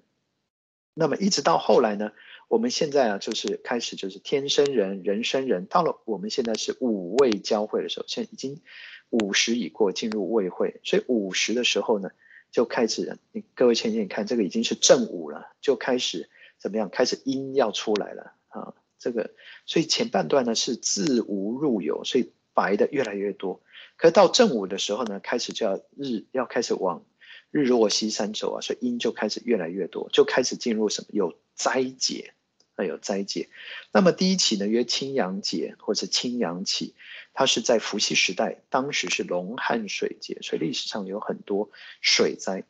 [0.93, 2.11] 那么一直到后来呢？
[2.47, 8.61] 我们现在啊，就是开始就是天生人，人生人，到了我们现在是五位交会的时候，现在已经
[9.09, 12.11] 午时已过，进入未会，所以午时的时候呢，
[12.55, 16.89] 就开始，你各位前面看这个已经是正午了，就开始怎么样？
[16.89, 19.31] 开始阴要出来了啊，这个，
[19.65, 23.61] 所以前半段呢是自无入有，所以白的越来越多，
[23.97, 27.03] 可到正午的时候呢，开始就要日要开始往
[27.51, 31.07] 日落西山走啊，所以阴就开始越来越多，就开始进入什么？
[31.11, 32.34] 有灾劫。
[32.77, 33.49] 那有灾劫，
[33.91, 36.93] 那么第一起呢，约青阳劫或者青阳期，
[37.33, 41.69] 它是在伏羲时代，当时是龙汉水劫，所以历史上有很多
[42.01, 42.63] 水灾。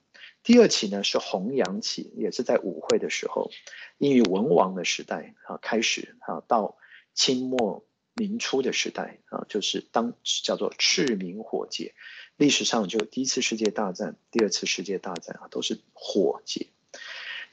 [0.43, 3.49] 第二期呢是红阳期，也是在武会的时候，
[3.97, 6.77] 因为文王的时代啊开始啊，到
[7.15, 7.83] 清末
[8.13, 11.95] 明初的时代啊，就是当叫做赤明火劫，
[12.37, 16.67] 历史上就第一次世界大战、第二次世界大战啊，都是火劫。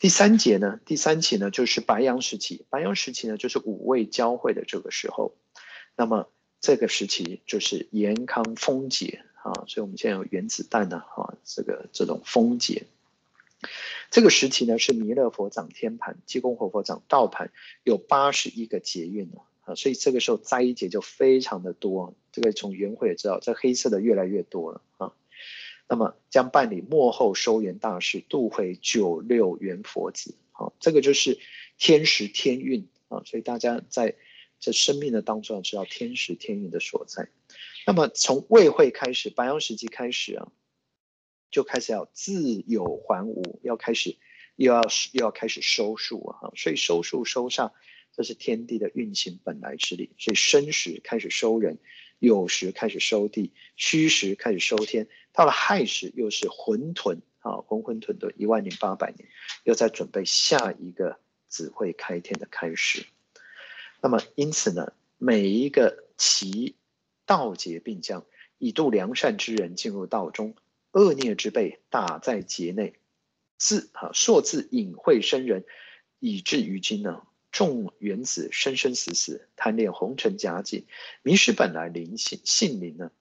[0.03, 2.65] 第三节呢，第三期呢，就是白羊时期。
[2.71, 5.33] 白羊时期呢，就是五位交汇的这个时候。
[5.95, 6.29] 那么
[6.61, 12.87] 这个时期就是炎康风劫啊，所以我们现在有原子弹呢啊，这个这种风劫。
[14.11, 17.53] 这个时期呢是弥勒佛掌天盘，济公活佛掌道盘，
[17.85, 22.13] 有八十一个劫运呢啊，所以这个时候灾劫就非常的多。
[22.33, 25.13] 这个从元会也知道，这黑色的越来越多了啊。
[25.89, 30.35] 那么将办理末后收圆大事，度回九六元佛子。
[30.51, 31.39] 好，这个就是
[31.79, 34.15] 天时天运啊，所以大家在
[34.61, 37.29] 这生命的当中要知道天时天运的所在。
[37.87, 40.53] 那么从未会开始，白阳时期开始啊，
[41.51, 44.17] 就开始要自有还无，要开始
[44.57, 47.73] 又要又要开始收束啊，所以收束收煞，
[48.13, 50.11] 这是天地的运行本来之理。
[50.17, 51.79] 所以申时开始收人，
[52.23, 55.09] 酉时开始收地，戌时开始收天。
[55.33, 59.29] 到了亥时，又是混沌啊，混混沌沌一万零八百年，
[59.65, 61.19] 又在准备下一个
[61.49, 63.07] 子会开天的开始。
[64.01, 66.77] 那么因此呢，每一个其
[67.27, 68.25] 道劫并将，
[68.59, 70.55] 以度良善之人进入道中，
[70.93, 72.95] 恶孽之辈打在劫内，
[73.57, 75.65] 自啊数自隐晦生人，
[76.21, 80.87] 以至于今呢，众原子生生死死，贪恋红尘佳境，
[81.23, 83.13] 迷失本来灵性性灵呢，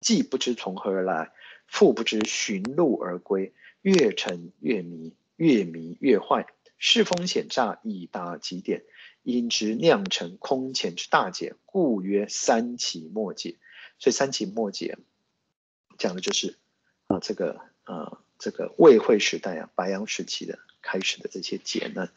[0.00, 1.32] 既不知从何而来。
[1.70, 3.52] 复不知寻路而归，
[3.82, 6.46] 越沉越迷，越迷越坏，
[6.78, 8.84] 世风险诈已达极点，
[9.22, 13.56] 因之酿成空前之大劫，故曰三起末劫。
[13.98, 14.96] 所以三起末节
[15.98, 16.56] 讲的就是
[17.08, 22.10] 啊这个啊这个魏惠时代啊白羊时期的开始的这些劫难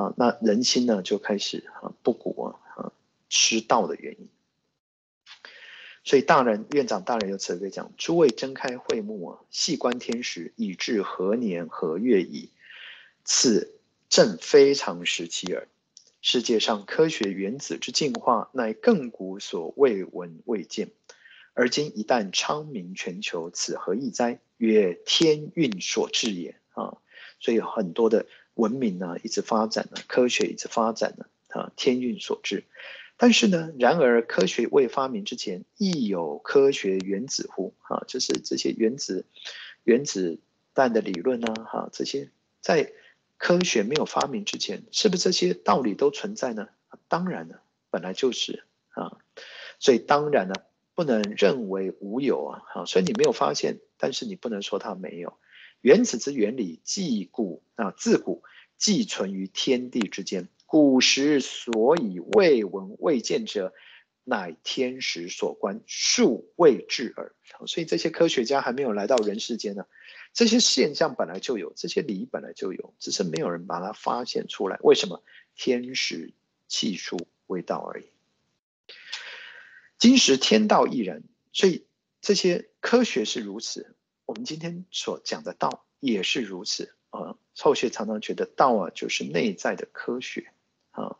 [0.00, 2.92] 啊，那人心呢就开始啊不古啊啊
[3.28, 4.28] 失道的原因。
[6.02, 12.48] 所以大人院长大人有慈悲讲：诸位睁开慧目啊，细观天时，已至何年何月矣？
[13.24, 13.78] 此
[14.08, 15.68] 正非常时期耳。
[16.22, 20.90] 世界上科学原子之进化，乃亘古所未闻未见。
[21.52, 24.40] 而今一旦昌明全球，此何异哉？
[24.56, 26.96] 曰天运所致也啊！
[27.38, 28.26] 所以很多的
[28.60, 32.64] 文明呢，一直发展呢，科学一直发展呢，啊，天运所致。
[33.16, 37.72] 但是呢，然而科学未发明之前，亦有科学原子乎？
[37.88, 39.24] 啊，就是这些原子、
[39.84, 40.38] 原子
[40.74, 42.30] 弹的理论呢，哈，这些
[42.60, 42.92] 在
[43.38, 46.68] 科学没有发明之前，是不是这些道理都存在呢？
[47.08, 49.18] 当然了，本来就是啊，
[49.78, 50.54] 所以当然呢，
[50.94, 55.38] 不能认为无有啊，哈，所以你没有发现，但是你不能说它没有。
[55.80, 58.42] 原子之原理，既古啊，自古
[58.76, 60.48] 既存于天地之间。
[60.66, 63.72] 古时所以未闻未见者，
[64.24, 67.34] 乃天时所观，数未至耳。
[67.66, 69.84] 所以这些科学家还没有来到人世间呢，
[70.32, 74.78] 这些现象本来就有，这些理本来就有，只是没有人把它发现出来。
[74.82, 75.22] 为什么？
[75.56, 76.32] 天时
[76.68, 78.06] 气数未到而已。
[79.98, 81.22] 今时天道亦然，
[81.52, 81.84] 所以
[82.22, 83.94] 这些科学是如此，
[84.30, 87.36] 我们今天所讲的道也是如此啊。
[87.58, 90.52] 后学常常觉得道啊，就是内在的科学。
[90.92, 91.18] 啊，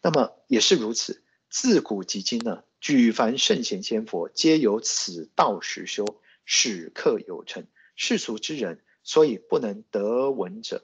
[0.00, 1.22] 那么也是如此。
[1.50, 6.06] 自古及今呢，举凡圣贤仙佛，皆有此道实修，
[6.46, 7.66] 始刻有成。
[7.96, 10.82] 世俗之人，所以不能得闻者，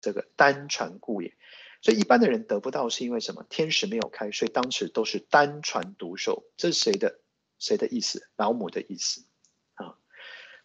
[0.00, 1.32] 这个单传故也。
[1.80, 3.46] 所以一般的人得不到，是因为什么？
[3.48, 6.50] 天时没有开，所以当时都是单传独授。
[6.56, 7.20] 这是谁的？
[7.60, 8.28] 谁的意思？
[8.34, 9.24] 老母的意思。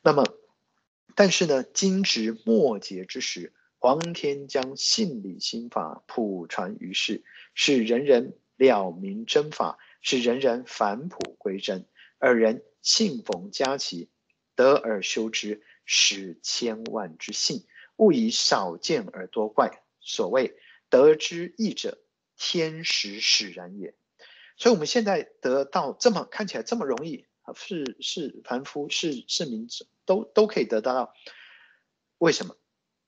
[0.08, 0.24] 那么，
[1.16, 3.52] 但是呢，今值末劫之时。
[3.78, 11.86] 皇天将信理心法普传于世，使人人了明真法，使人人返璞归真。
[12.20, 14.08] 尔人信逢佳期，
[14.56, 17.66] 得而修之，使千万之信。
[17.98, 19.84] 勿以少见而多怪。
[20.00, 20.58] 所谓
[20.90, 21.98] 得之易者，
[22.38, 23.94] 天时使然也。
[24.56, 29.68] 所以，我们现在得到这么看起来这么容易啊，是是凡夫是是民
[30.08, 31.14] 都都可以得到。
[32.18, 32.58] 为什么？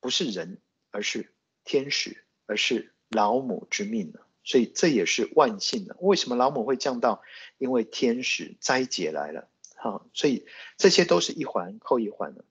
[0.01, 1.33] 不是人，而是
[1.65, 4.19] 天使，而是老母之命呢。
[4.43, 5.97] 所以这也是万幸的。
[5.99, 7.21] 为什么老母会降到？
[7.57, 9.49] 因为天使灾劫来了。
[9.75, 10.45] 好，所以
[10.77, 12.45] 这些都是一环扣一环的。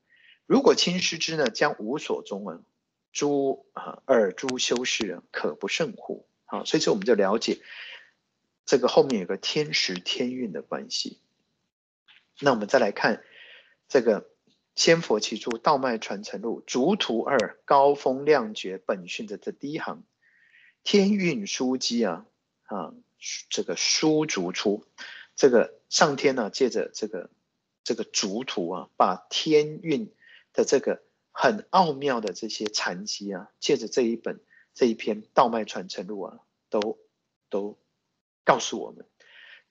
[0.45, 2.61] 如果亲师之呢，将无所终啊，
[3.13, 6.27] 诸啊尔诸修士可不胜乎？
[6.45, 7.63] 好，所以这我们就了解
[8.67, 11.21] 这个后面有个天时天运的关系。
[12.41, 13.23] 那我们再来看
[13.89, 14.29] 这个。
[14.79, 20.05] 仙佛奇著《道脉传承录》主图二高风亮绝本训的这第一行，
[20.85, 22.27] 天运枢机啊
[22.63, 22.95] 啊，
[23.51, 24.85] 这个书竹出，
[25.35, 27.29] 这个上天呢、啊、借着这个
[27.83, 30.15] 这个竹图啊，把天运
[30.53, 31.03] 的这个
[31.33, 34.39] 很奥妙的这些禅机啊，借着这一本
[34.75, 36.39] 这一篇《道脉传承录》啊，
[36.71, 37.01] 都
[37.51, 37.77] 都
[38.45, 39.05] 告诉我们，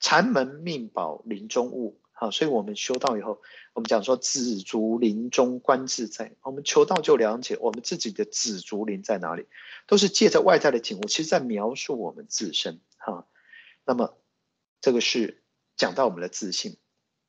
[0.00, 1.98] 禅门命宝临终物。
[2.20, 3.40] 好，所以我们修道以后，
[3.74, 6.34] 我们讲说紫竹林中观自在。
[6.42, 9.46] 我们求道就了解我们自己的紫竹林在哪里，
[9.86, 12.80] 都是借着外在的景物，其实在描述我们自身。
[12.96, 13.28] 哈，
[13.84, 14.18] 那么
[14.80, 15.44] 这个是
[15.76, 16.76] 讲到我们的自信。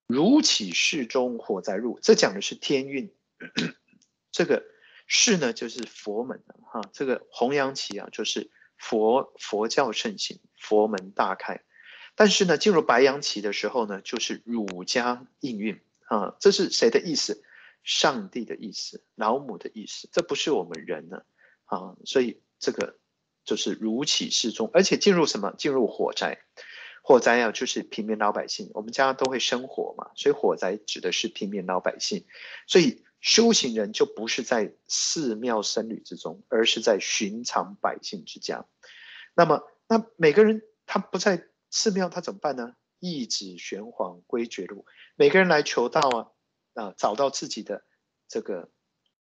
[0.08, 3.14] 如起室中火在入，这讲的是天运。
[4.32, 4.64] 这个
[5.06, 11.62] 室呢，就是佛门哈，这个弘扬起啊，就是佛佛教盛行，佛门大开。
[12.20, 17.42] 但是呢，进入白羊期的时候呢，就是儒家应运啊，这是谁的意思？
[17.82, 21.22] 上帝的意思，老母的意思，这不是我们人呢
[21.64, 22.98] 啊，所以这个
[23.46, 25.54] 就是如起室中，而且进入什么？
[25.58, 26.40] 进入火灾，
[27.04, 32.26] 火灾啊，就是平民老百姓，我们家都会生火嘛，所以火灾指的是平民老百姓，
[32.68, 38.66] 所以修行人就不是在寺庙僧侣之中，而是在寻常百姓之家。
[39.34, 41.46] 那么，那每个人他不在。
[41.70, 42.76] 寺庙他怎么办呢？
[43.00, 46.28] 一指玄黄归绝路，每个人来求道啊，
[46.74, 47.86] 啊，找到自己的
[48.28, 48.70] 这个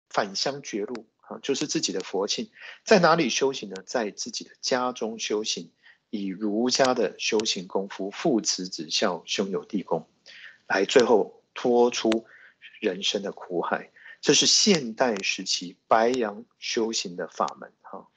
[0.09, 2.53] 返乡绝路啊，就是自己的佛性
[2.85, 3.83] 在哪里修行呢？
[3.85, 5.73] 在自己的家中修行，
[6.11, 10.09] 以儒家的修行功夫，父慈子孝，兄友弟恭，
[10.69, 12.27] 来最后脱出
[12.81, 13.91] 人生的苦海。
[14.21, 18.09] 这是现代时期白羊修行的法门哈。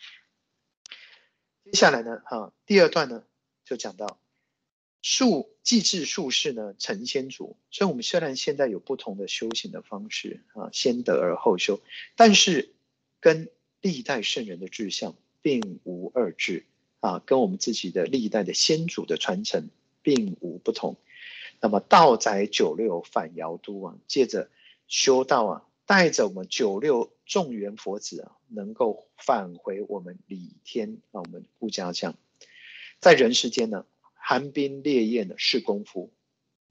[1.65, 3.23] 接下来呢，哈，第二段呢？
[3.67, 4.17] 就讲到，
[5.01, 7.57] 术既至术士呢，成仙主。
[7.69, 11.81] 所以，我们虽然现在有不同的修行的方式啊，先得而后修，
[12.15, 12.73] 但是
[13.19, 13.49] 跟
[13.81, 16.65] 历代圣人的志向并无二致
[17.01, 19.69] 啊，跟我们自己的历代的先祖的传承
[20.01, 20.95] 并无不同。
[21.59, 24.49] 那么，道载九六返尧都啊，借着
[24.87, 32.15] 修道啊，带着我们九六众缘佛子啊，能够返回我们李天啊，我们顾家乡，
[32.99, 33.85] 在人世间呢。
[34.29, 36.11] 寒冰烈焰的是功夫，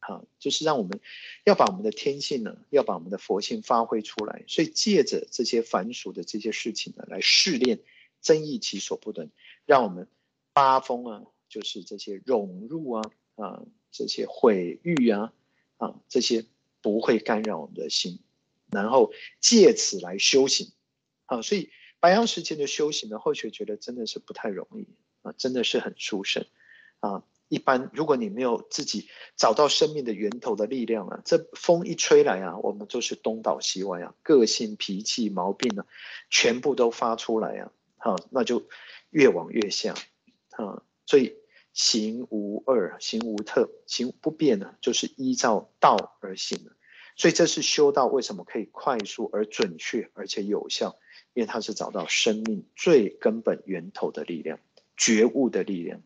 [0.01, 1.01] 啊，就是让我们
[1.43, 4.45] 要把我们的天性呢，要把我们的佛性发挥出来。
[4.47, 7.81] 所以借着这些凡俗的这些事情呢，来试炼
[8.21, 9.31] 增益其所不能，
[9.65, 10.07] 让我们
[10.53, 15.33] 八风啊，就是这些融入啊啊，这些毁誉啊
[15.79, 16.45] 啊，这些
[16.83, 18.19] 不会干扰我们的心，
[18.71, 20.73] 然后借此来修行
[21.25, 21.41] 啊。
[21.41, 21.71] 所以
[22.01, 24.87] 白阳时间的修行呢，后学觉得真的是不太容易
[25.27, 26.47] 啊，真的是很殊胜
[27.01, 27.25] 啊。
[27.49, 35.87] 一般，如果你没有自己找到生命的源头的力量啊，这风一吹来啊，我们就是东倒西歪啊，个性、脾气、毛病啊，
[36.29, 38.67] 全部都发出来啊，哈，那就
[39.11, 39.95] 越往越下，
[40.57, 41.37] 啊，所以
[41.73, 46.73] 行无二，行无特，行不变呢，就是依照道而行的，
[47.15, 50.99] 所以这是修道为什么可以快速而准确而且有效，
[51.33, 54.59] 因为它是找到生命最根本源头的力量，
[54.97, 56.03] 觉悟的力量。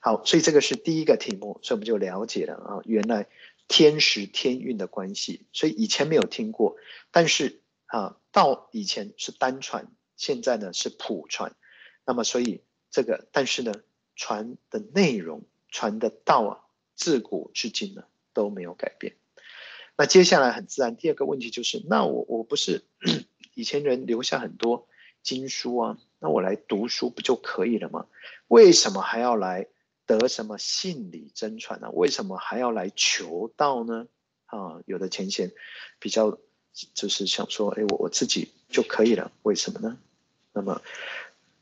[0.00, 3.28] 好，所以这个是第一个题目，所以我们就了解了啊，原来
[3.66, 6.76] 天时天运的关系，所以以前没有听过，
[7.10, 11.56] 但是啊，道以前是单传，现在呢是普传，
[12.04, 13.72] 那么所以这个，但是呢，
[14.14, 16.60] 传的内容，传的道啊，
[16.94, 19.16] 自古至今呢都没有改变。
[19.96, 22.84] 那接下来很自然，第二个问题就是，那我我不是
[23.54, 24.86] 以前人留下很多
[25.22, 28.08] 经书啊，那我来读书不就可以了吗？
[28.48, 29.68] 为什么还要来？
[30.06, 31.88] 得什么信理真传呢？
[31.92, 34.08] 为什么还要来求道呢？
[34.46, 35.52] 啊，有的前贤
[36.00, 36.36] 比较
[36.94, 39.98] 就是想说，哎，我我自己就可以了，为什么呢？
[40.52, 40.82] 那么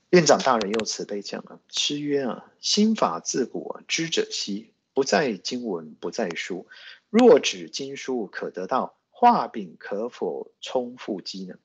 [0.08, 6.66] 院长大人又慈悲讲啊，诗曰啊，心法自古啊，知者稀，不在经文，不在书。
[7.10, 11.56] 若指经书可得道，画饼可否充腹饥呢？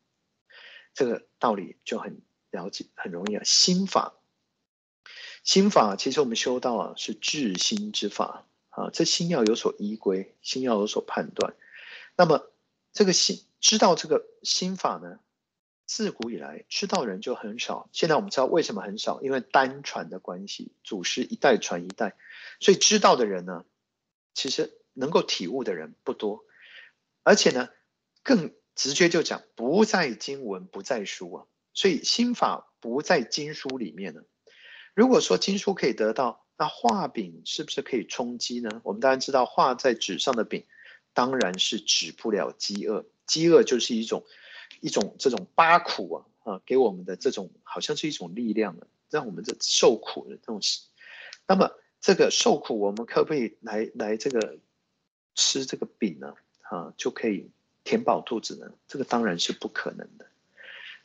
[0.93, 2.21] 这个道理就很
[2.51, 4.15] 了解，很容易啊，心法。
[5.43, 11.55] 心法其实我们修道啊，是治心之法啊，这心要有所依归，心要有所判断。
[12.15, 12.51] 那么
[12.91, 15.19] 这个心知道这个心法呢，
[15.85, 17.89] 自古以来知道人就很少。
[17.93, 22.15] 现在我们知道为什么很少，因为单传的关系，祖师一代传一代，
[22.59, 23.63] 所以知道的人呢，
[24.33, 26.43] 其实能够体悟的人不多。
[27.23, 27.69] 而且呢，
[28.23, 31.45] 更直接就讲不在经文，不在书啊，
[31.79, 34.21] 所以心法不在经书里面呢。
[34.93, 38.81] 如果说经书可以得到，那画饼是不是可以充饥呢？
[38.83, 40.65] 我们当然知道，画在纸上的饼，
[41.13, 43.05] 当然是止不了饥饿。
[43.25, 44.25] 饥饿就是一种
[44.81, 50.81] 一种这种八苦啊啊，给我们的这种好像是一种力量啊，让我们这受苦的东西。
[51.47, 51.71] 那么
[52.01, 54.57] 这个受苦，我们可不可以来来这个
[55.33, 56.33] 吃这个饼呢？
[56.63, 57.49] 啊，就可以
[57.85, 58.69] 填饱肚子呢？
[58.85, 60.25] 这个当然是不可能的。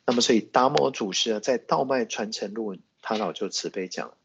[0.05, 2.75] 那么所以达摩祖师啊，在《道脉传承录》。
[3.07, 4.17] 他老就慈悲讲，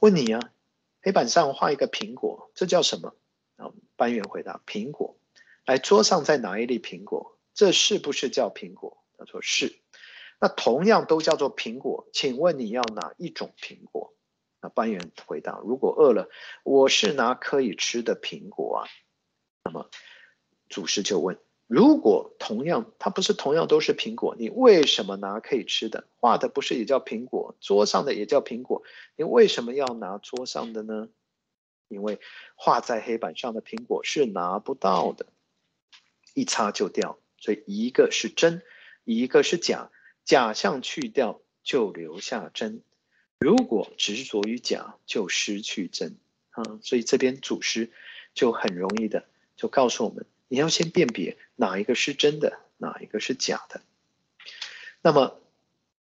[0.00, 0.52] 问你啊，
[1.00, 3.14] 黑板上画一个苹果，这叫什么？
[3.56, 5.16] 啊，班员回答：苹果。
[5.64, 9.02] 来，桌上再拿一粒苹果，这是不是叫苹果？
[9.16, 9.80] 他说是。
[10.38, 14.14] 那同样都叫做苹果，请问你要哪一种苹果？
[14.60, 16.28] 那班员回答：如果饿了，
[16.64, 18.88] 我是拿可以吃的苹果啊。
[19.64, 19.88] 那么
[20.68, 21.38] 祖师就问。
[21.70, 26.02] 如果同样，它不是同样都是苹果，你为什么拿可以吃的？
[26.18, 27.54] 画的不是也叫苹果？
[27.60, 28.82] 桌上的也叫苹果，
[29.14, 31.08] 你为什么要拿桌上的呢？
[31.86, 32.18] 因为
[32.56, 35.26] 画在黑板上的苹果是拿不到的，
[36.34, 37.20] 一擦就掉。
[37.38, 38.62] 所以一个是真，
[39.04, 39.92] 一个是假，
[40.24, 42.82] 假象去掉就留下真。
[43.38, 46.16] 如果执着于假，就失去真。
[46.50, 47.92] 啊，所以这边祖师
[48.34, 50.26] 就很容易的就告诉我们。
[50.50, 53.82] 你要先辨别哪一个是真的，哪一个是假的。
[55.00, 55.40] 那么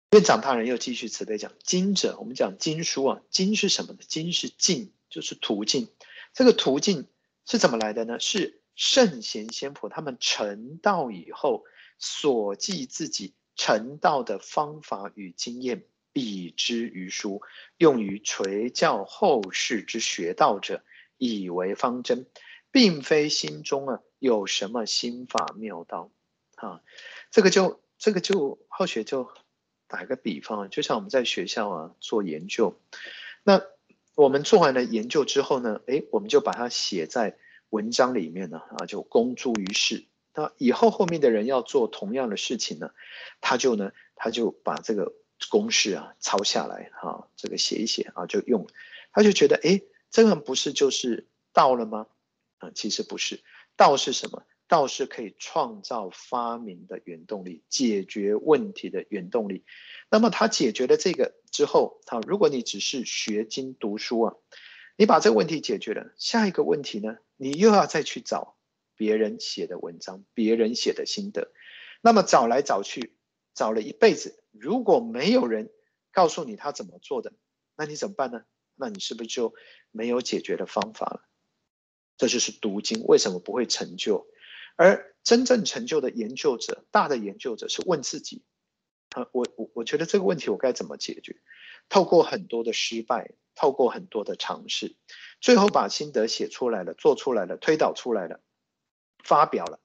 [0.10, 4.00] 院长大人又继续慈悲讲：经者，我们讲经书啊，经是什么呢？
[4.08, 5.88] 经是径，就是途径。
[6.34, 7.06] 这个途径
[7.46, 8.20] 是怎么来的呢？
[8.20, 11.64] 是圣贤先佛他们成道以后
[12.00, 17.44] 所记自己成道的方法与经验，比之于书，
[17.78, 20.84] 用于垂教后世之学道者，
[21.20, 22.26] 以为方针。
[22.72, 26.12] 并非心中啊有什么心法妙道，
[26.56, 26.82] 啊，
[27.32, 29.30] 这个就这个就好学就
[29.88, 32.80] 打个比方，就像我们在学校啊做研究，
[33.44, 33.62] 那
[34.16, 37.38] 我们做完了研究之后呢，诶，我们就把它写在
[37.70, 40.06] 文章里面呢，啊，就公诸于世。
[40.36, 42.92] 那以后后面的人要做同样的事情呢，
[43.42, 45.14] 他就呢，他就把这个
[45.50, 48.68] 公式啊抄下来，哈，这个写一写啊，就用，
[49.12, 52.08] 他就觉得，诶，这个不是就是道了吗？
[52.60, 53.42] 啊，其实不是，
[53.80, 54.44] 道是什么？
[54.68, 59.64] 道是可以创造发明的原动力，解决问题的原动力。
[60.12, 64.36] 那么他解决了这个之后，好，如果你只是学经读书啊，
[64.98, 68.58] 你把这个问题解决了，下一个问题呢，你又要再去找
[68.98, 71.54] 别人写的文章，别人写的心得。
[72.02, 73.16] 那么找来找去，
[73.56, 75.72] 找了一辈子，如果没有人
[76.12, 77.32] 告诉你他怎么做的，
[77.78, 78.44] 那你怎么办呢？
[78.76, 79.54] 那你是不是就
[79.90, 81.29] 没有解决的方法了？
[82.20, 84.28] 这就是读经为什么不会成就。
[84.76, 88.44] 而真正成就的研究者，大的研究者是问自己：
[89.12, 91.38] 啊，我我我觉得这个问题我该怎么解决？
[91.88, 94.96] 透过很多的失败，透过很多的尝试，
[95.42, 98.42] 最后把心得写出来了，做出来了，推导出来了，
[99.24, 99.80] 发表了。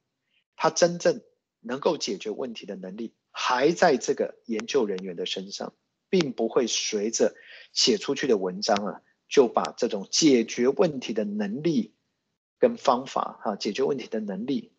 [0.57, 1.23] 他真正
[1.61, 5.75] 能够解决问题的能力，还在这个研究人员的身上，
[6.11, 7.35] 并不会随着
[7.73, 11.95] 写出去的文章啊，就把这种解决问题的能力
[12.59, 14.71] 跟方法哈，解决问题的能力。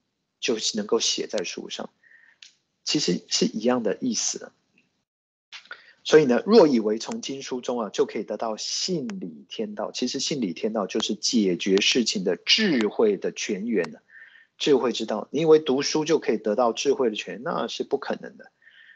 [0.42, 1.90] 就是能够写在书上，
[2.84, 4.52] 其实是一样的意思。
[6.04, 14.00] 所以呢，若以为从经书中啊就可以得到信理天道，其实信理天道就是解决事情的智慧的泉源，
[14.60, 15.30] 智慧之道。
[15.32, 18.52] 你以为读书就可以得到智慧的泉，那是不可能的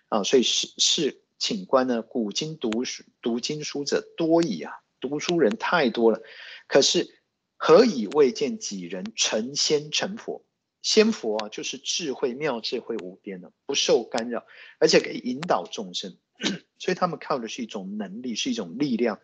[0.09, 0.21] 啊！
[0.21, 6.21] 所以是是，请观呢，古今读书读经书者多矣啊，读书人太多了。
[6.67, 7.18] 可是
[7.61, 10.45] 何以未见几人成仙成佛？
[10.81, 14.45] 仙佛啊，就是智慧妙智慧无边的，不受干扰，
[14.79, 16.17] 而且可以引导众生，
[16.79, 19.19] 所以他们靠的是一种能力，是一种力量，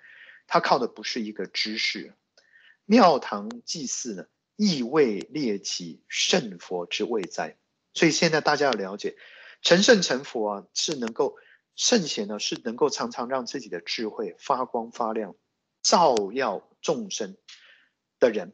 [0.47, 2.13] 他靠的不是一个知识。
[2.83, 4.25] 庙堂祭祀呢，
[4.57, 7.57] 亦未列其圣佛之谓哉。
[7.93, 9.15] 所以现在大家要了解，
[9.61, 11.38] 成圣成佛啊，是能够
[11.77, 15.38] 圣贤呢，是能够常常让自己的智慧发光发亮，
[15.81, 17.38] 照耀众生
[18.26, 18.53] 的人，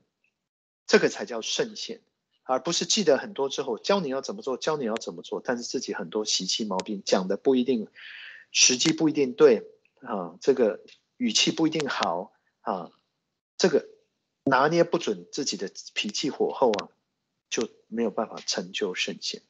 [0.86, 2.02] 这个才叫圣贤。
[2.44, 7.88] 而不是记得很多之后教你要怎么做，教你要怎么做，但是自己很多习气毛病讲的不一定，
[8.52, 9.64] 时机不一定对
[10.02, 10.84] 啊，这个
[11.16, 12.92] 语气不一定好啊，
[13.58, 13.88] 这个
[14.44, 16.90] 拿捏不准自己的脾气火候啊，
[17.50, 19.44] 就没有办法成就圣贤。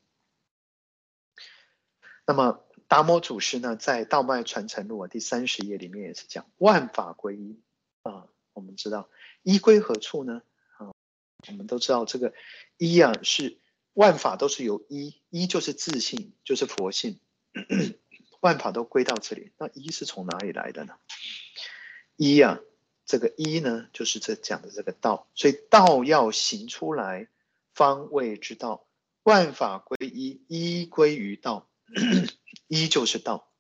[2.27, 7.59] 那么达摩祖师呢，在《道脉传承录》啊第三十页里面也是讲万法归一
[8.03, 9.09] 啊，我们知道
[9.43, 10.41] 一归何处呢？
[10.77, 10.91] 啊
[11.47, 12.33] 我们都知道这个
[12.77, 13.59] 一啊，是
[13.93, 17.19] 万法都是由一，一就是自信，就是佛性，
[18.39, 19.51] 万法都归到这里。
[19.57, 20.95] 那一是从哪里来的呢？
[22.15, 22.59] 一啊，
[23.05, 25.27] 这个一呢，就是这讲的这个道。
[25.33, 27.27] 所以道要行出来，
[27.73, 28.87] 方位之道。
[29.23, 31.69] 万法归一，一归于道，
[32.67, 33.50] 一就是道。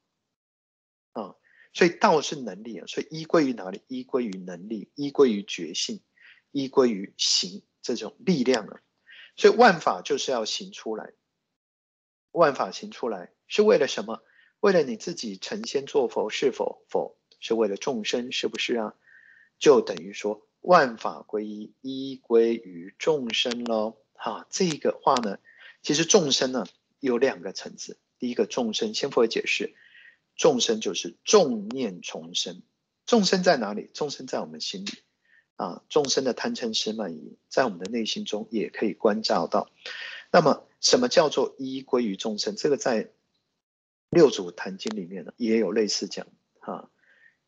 [1.73, 3.81] 所以道是能力啊，所以依归于哪里？
[3.87, 6.01] 依归于能力，依归于觉性，
[6.51, 7.63] 依归于行。
[7.83, 8.79] 这种力量啊，
[9.35, 11.13] 所以万法就是要行出来。
[12.31, 14.21] 万法行出来是为了什么？
[14.59, 16.85] 为了你自己成仙做佛是否？
[16.87, 18.93] 否，是为了众生是不是啊？
[19.57, 23.97] 就等于说万法归一，依归于众生喽。
[24.13, 25.39] 哈，这个话呢，
[25.81, 26.67] 其实众生呢
[26.99, 27.97] 有两个层次。
[28.19, 29.73] 第一个众生，先佛解释，
[30.35, 32.61] 众生就是众念重生。
[33.05, 33.89] 众生在哪里？
[33.93, 34.91] 众生在我们心里。
[35.57, 39.69] 啊，众生的贪嗔痴慢疑，在我们的内心中也可以观照到。
[40.31, 42.55] 那么，什么叫做一归于众生？
[42.55, 43.03] 这个在
[44.09, 46.25] 《六祖坛经》里面呢，也有类似讲。
[46.59, 46.89] 哈，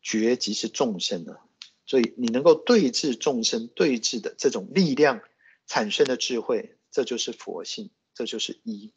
[0.00, 1.40] 觉即是众生啊，
[1.86, 5.20] 所以你能够对治众生，对治的这种力量
[5.66, 8.92] 产生的智慧，这就是佛性，这就是一。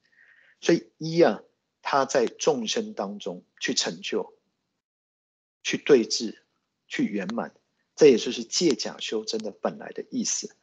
[0.62, 1.42] 所以一啊，
[1.90, 4.34] 他在众生当中去成就，
[5.64, 6.44] 去对治，
[6.86, 7.56] 去圆满。
[7.96, 10.54] 这也就是借假修真的本来的意思，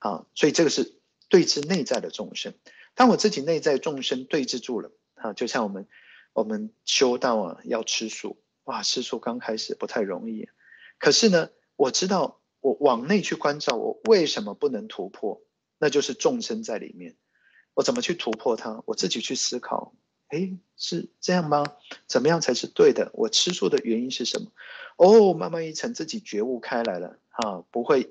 [0.00, 1.00] 啊，所以这个是
[1.30, 2.52] 对治内在的众生。
[2.94, 5.88] 当我自己内在众生对治住了，啊，就像我们
[6.34, 10.46] 我们修道啊，要吃素，哇，吃素刚开始不太容易，
[10.98, 15.40] 可是呢，我知道我往内去关照，我为什么不能突破？
[15.78, 17.16] 那就是众生在里面，
[17.72, 18.82] 我怎么去突破它？
[18.84, 19.94] 我自己去思考。
[20.28, 21.64] 哎，是这样吗？
[22.06, 23.10] 怎么样才是对的？
[23.14, 24.50] 我吃素的原因是什么？
[24.96, 28.10] 哦，慢慢一层自己觉悟开来了，啊，不会，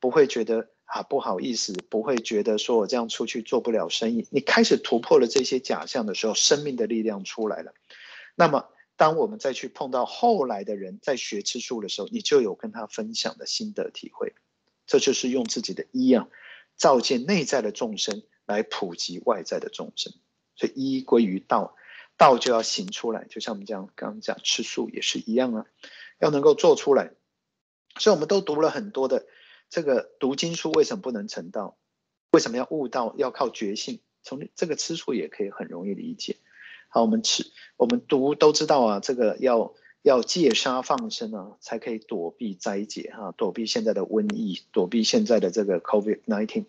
[0.00, 4.26] 不会觉得啊不好意思，不会觉得说我这样出去做不了生意。
[4.30, 7.72] 你开始突破了这些假象的时候，生命的力量出来了。
[8.34, 14.34] 那么当我们再去碰到后来的人在学吃素的时候，你就有跟他分享的心得体会。
[14.86, 16.28] 这就是用自己的一啊，
[16.76, 20.12] 照见内在的众生，来普及外在的众生。
[20.56, 21.76] 所以一归于道，
[22.16, 23.24] 道就要行出来。
[23.28, 25.66] 就像我们这样刚刚讲吃素也是一样啊，
[26.18, 27.12] 要能够做出来。
[27.98, 29.26] 所以我们都读了很多的
[29.70, 31.76] 这个读经书，为什么不能成道？
[32.32, 33.14] 为什么要悟道？
[33.16, 34.00] 要靠觉性。
[34.22, 36.38] 从这个吃素也可以很容易理解。
[36.88, 37.46] 好，我们吃，
[37.76, 46.64] 我们读都知道啊，这个要要戒杀放生啊，才可以躲避灾劫哈，躲避现在的瘟疫，躲避现在的这个 COVID-19。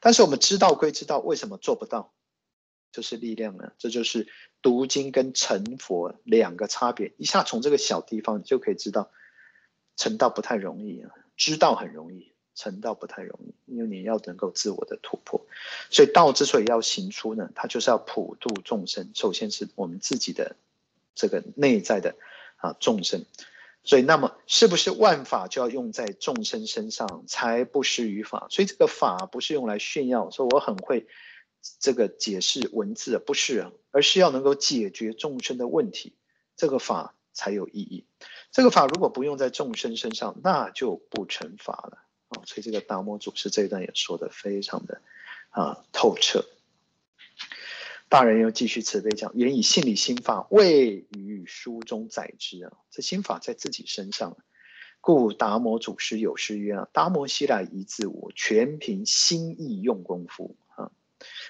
[0.00, 2.13] 但是我们知道归知道，为什么做不到？
[2.94, 4.28] 就是力量呢，这就是
[4.62, 7.12] 读经跟成佛两个差别。
[7.18, 9.10] 一下从这个小地方就可以知道，
[9.96, 12.32] 成道不太容易啊，知道很容易。
[12.56, 15.44] 成道不太容易，因为你要能够自我的突破，
[15.90, 19.10] 所以道之所以要行出呢，它就是要普度众生。
[19.12, 20.54] 首先是我们自己的
[21.16, 22.14] 这个内在的
[22.58, 23.24] 啊众生，
[23.82, 28.46] 所以那么是不是万法就要用在众生身上才不失于法？
[28.50, 31.08] 所以这个法不是用来炫耀，说我很会
[31.78, 36.14] 这个解释文字，不是啊，而是要能够解决众生的问题，
[36.56, 38.04] 这个法才有意义。
[38.50, 41.98] 这个法如果不用在众生身上，那就不成法了
[42.28, 42.42] 啊。
[42.46, 45.00] 所以这个达摩祖师这一段也说的非常的
[45.50, 46.44] 啊透彻。
[48.08, 54.36] 大人又继续慈悲讲：原以信理心法未于书中载之啊，这心法在自己身上，
[55.00, 60.54] 故达摩祖师有诗曰：啊，达摩西来一自无，全凭心意用功夫。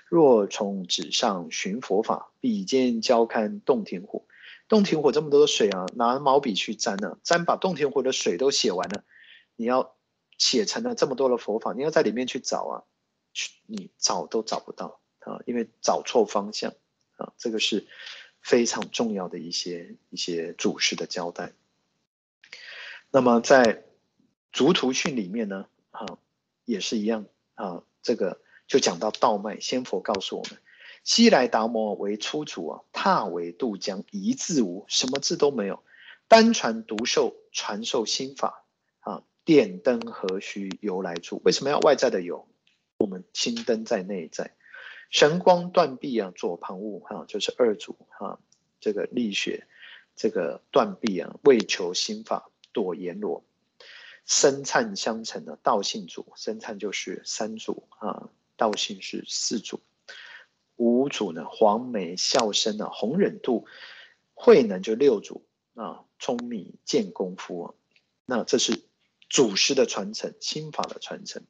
[0.09, 4.27] 若从纸上寻佛法，笔尖交看洞庭湖。
[4.68, 9.05] 洞庭湖这么多的水啊，拿毛笔去沾呢、啊，沾把洞庭湖的水都写完了，
[9.57, 9.95] 你要。
[10.37, 12.83] 写成了这么多的佛法，你要在里面去找啊，
[13.33, 16.75] 去你找都找不到啊，因为找错方向
[17.16, 17.87] 啊，这个是
[18.41, 21.53] 非常重要的一些一些祖师的交代。
[23.12, 23.62] 那么在
[24.51, 26.18] 《竹图训》里面呢，啊，
[26.64, 30.59] 也是一样啊，这个就讲到道脉，先佛告诉我们，
[31.05, 35.83] 西来达摩为初祖啊，踏为渡江，一字无，什么字都没有，
[36.29, 38.65] 单传独授，传授心法
[39.01, 39.23] 啊。
[39.45, 41.43] 电灯何须由来助？
[41.45, 42.49] 为什么要外在的有？
[42.97, 44.53] 我们心灯在内在。
[45.11, 48.41] 神光断臂啊，左旁物哈，就是二祖哈。
[48.81, 49.67] 这个力学，
[50.17, 53.45] 这个断臂啊，为求心法躲阎罗。
[54.25, 59.81] 僧璨相承的道信祖，僧璨就是三祖啊，道信是四祖。
[60.77, 63.67] 五祖呢，黄眉笑生啊，弘忍度，
[64.35, 65.45] 慧能就六祖
[65.75, 67.75] 啊，聪明见功夫啊，
[68.27, 68.83] 那这是。
[69.31, 71.43] 祖师的传承，心法的传承，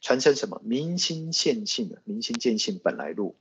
[0.00, 0.62] 传承什么？
[0.64, 3.36] 明心见性，明心见性本来路，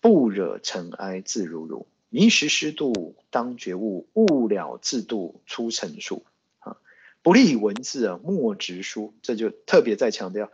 [0.00, 1.86] 不惹尘埃自如如。
[2.08, 6.24] 迷时失度当觉悟，悟了自度出成数。
[6.58, 6.78] 啊，
[7.22, 9.14] 不立文字啊，莫直书。
[9.22, 10.50] 这就特别在强调，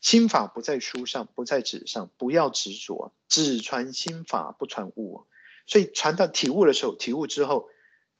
[0.00, 5.26] 心法不在书上，不在纸上，不要执着，只传心法，不传物。
[5.66, 7.68] 所以传到体悟的时候，体悟之后，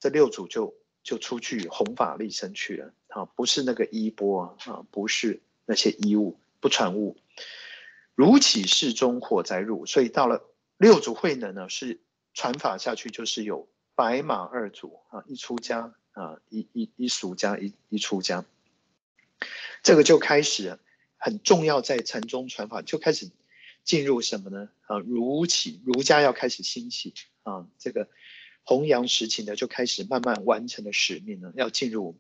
[0.01, 2.93] 这六祖就就出去弘法利生去了。
[3.09, 7.17] 啊，不是那个衣钵啊，不是那些衣物，不传物。
[8.15, 10.43] 如起世中火灾入，所以到了
[10.77, 12.01] 六祖慧能呢，是
[12.35, 18.45] 传法下去，就是有白马二祖啊，一出家啊，一一一俗家，一一出家，
[19.83, 20.79] 这个就开始
[21.27, 23.29] 很重要，在禅宗传法就开始
[23.83, 24.71] 进入什么呢？
[24.87, 28.09] 啊，如起儒家要开始兴起啊，这个
[28.63, 32.17] 弘扬实情呢，就开始慢慢完成了使命呢，要进入。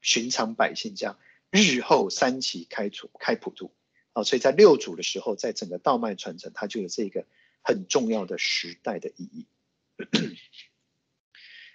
[0.00, 1.18] 寻常百姓家，
[1.50, 3.72] 日后三期开除开普度，
[4.12, 7.26] 啊，所以在六祖的时候，在整个道脉传承，它就有这个
[7.62, 9.46] 很重要的时代的意义。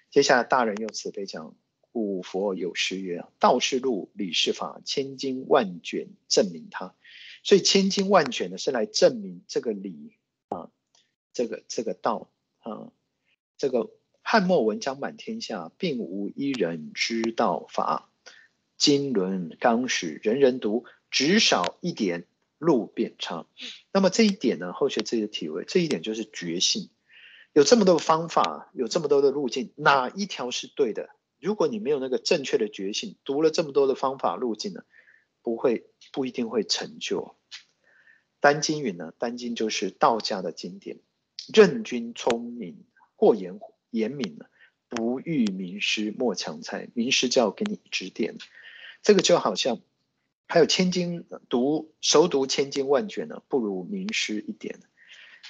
[0.10, 1.54] 接下来大人用慈悲讲，
[1.94, 6.96] 古佛有诗曰：“道是路，理是法，千经万卷证明它。”
[7.46, 10.14] 所以千经万卷呢，是来证明这个理
[10.50, 10.70] 啊，
[11.34, 12.30] 这个这个道
[12.60, 12.92] 啊，
[13.58, 13.92] 这个
[14.24, 18.10] 汉末文章满天下，并无一人知道法。
[18.76, 22.26] 经纶纲史人人读，只少一点
[22.58, 23.46] 路便差。
[23.92, 26.90] 那么这一点呢，后学自己的体会，这一点就是觉性。
[27.54, 31.12] 有这么多的方法，有这么多的路径，哪一条是对的？
[31.44, 34.86] 如果你没有那个正确的觉醒，读了这么多的方法路径呢，
[35.42, 37.36] 不会不一定会成就。
[38.40, 41.00] 丹经云呢，丹经就是道家的经典。
[41.54, 42.86] 任君聪明
[43.18, 44.46] 或严严明呢，
[44.88, 46.88] 不遇名师莫强猜。
[46.94, 48.38] 名师就要给你指点。
[49.02, 49.82] 这个就好像，
[50.48, 54.80] 还有千经读熟读千经万卷呢，不如名师一点。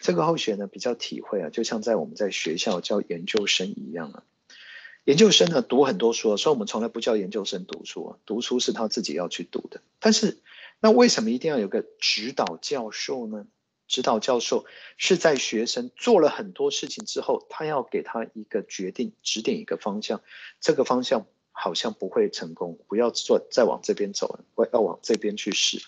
[0.01, 4.23] 这个后学呢比较体会啊，就像在我们在学校教研究生一样啊。
[5.05, 9.81] 研究生呢读很多书，所以我们从来不叫研究生读书啊，读书是他自己要去读的。
[9.99, 10.39] 但是，
[10.79, 13.45] 那为什么一定要有个指导教授呢？
[13.85, 14.65] 指导教授
[14.97, 20.21] 是在学生做了很多事情之后，他要给他一个决定，指点一个方向。
[20.61, 25.81] 这个方向好像不会成功，不要做，再往这边走了，我要往这边去试。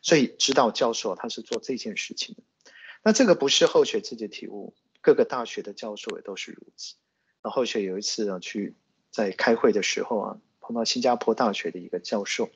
[0.00, 2.42] 所以，指导教授他是做这件事情的。
[3.02, 6.94] 那这个不是后学自己体悟，各个大学的教授也都是如此。
[7.50, 8.74] 后学有一次啊，去
[9.10, 12.50] 在开会的时候啊，碰到新加坡大学的一个教授，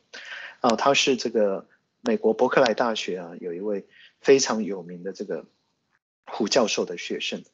[0.60, 1.66] 啊，他是这个
[2.00, 3.86] 美国伯克莱大学啊，有一位
[4.20, 5.46] 非常有名的这个
[6.26, 7.44] 胡教授的学生。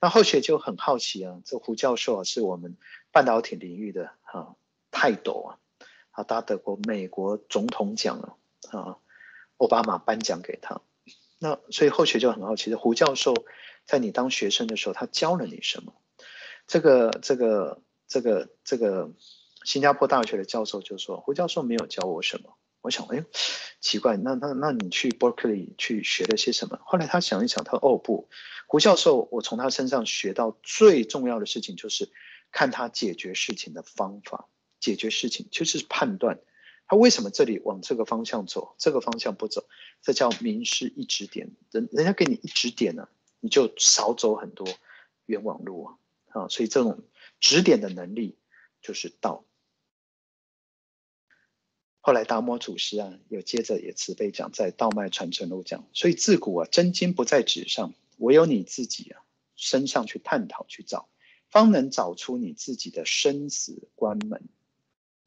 [0.00, 2.76] 那后学就很好奇啊，这胡教授啊，是我们
[3.12, 4.56] 半导体领域的啊
[4.90, 5.58] 泰斗啊，
[6.10, 8.36] 啊，他得过美国总统奖啊，
[8.78, 8.96] 啊，
[9.58, 10.80] 奥巴马颁奖给他。
[11.38, 13.34] 那所以后学就很好奇，这胡教授
[13.84, 15.92] 在你当学生的时候，他教了你什么？
[16.72, 19.12] 这个这个这个这个
[19.62, 22.56] 新加坡大学的教授就说，胡教授没有教我什么。
[22.80, 23.26] 我想，哎，
[23.78, 26.80] 奇怪，那那那你去 Berkeley 去学了些什么？
[26.86, 28.30] 后来他想一想，他说哦不，
[28.66, 32.10] 胡教授，我从他身上学到最重要的事情就是
[32.50, 34.48] 看他解决事情的方法，
[34.80, 36.40] 解决事情就是判断。
[36.86, 39.66] 他为什么这里往这个方向走，这个方向不走？
[40.00, 41.50] 这叫名师一指点。
[41.70, 43.08] 人人家给你一指点呢，
[43.40, 44.66] 你就少走很多
[45.26, 45.98] 冤枉路啊！
[46.32, 47.04] 啊，所以这种
[47.40, 48.38] 指点的能力
[48.80, 49.44] 就是道。
[52.00, 55.88] 后来达摩祖师啊，又接着也慈悲讲，在道脉传承录讲。
[55.92, 59.22] 所以自古啊，真经不在纸上，唯有你自己啊，
[59.54, 61.08] 身上去探讨去找，
[61.48, 64.48] 方能找出你自己的生死关门。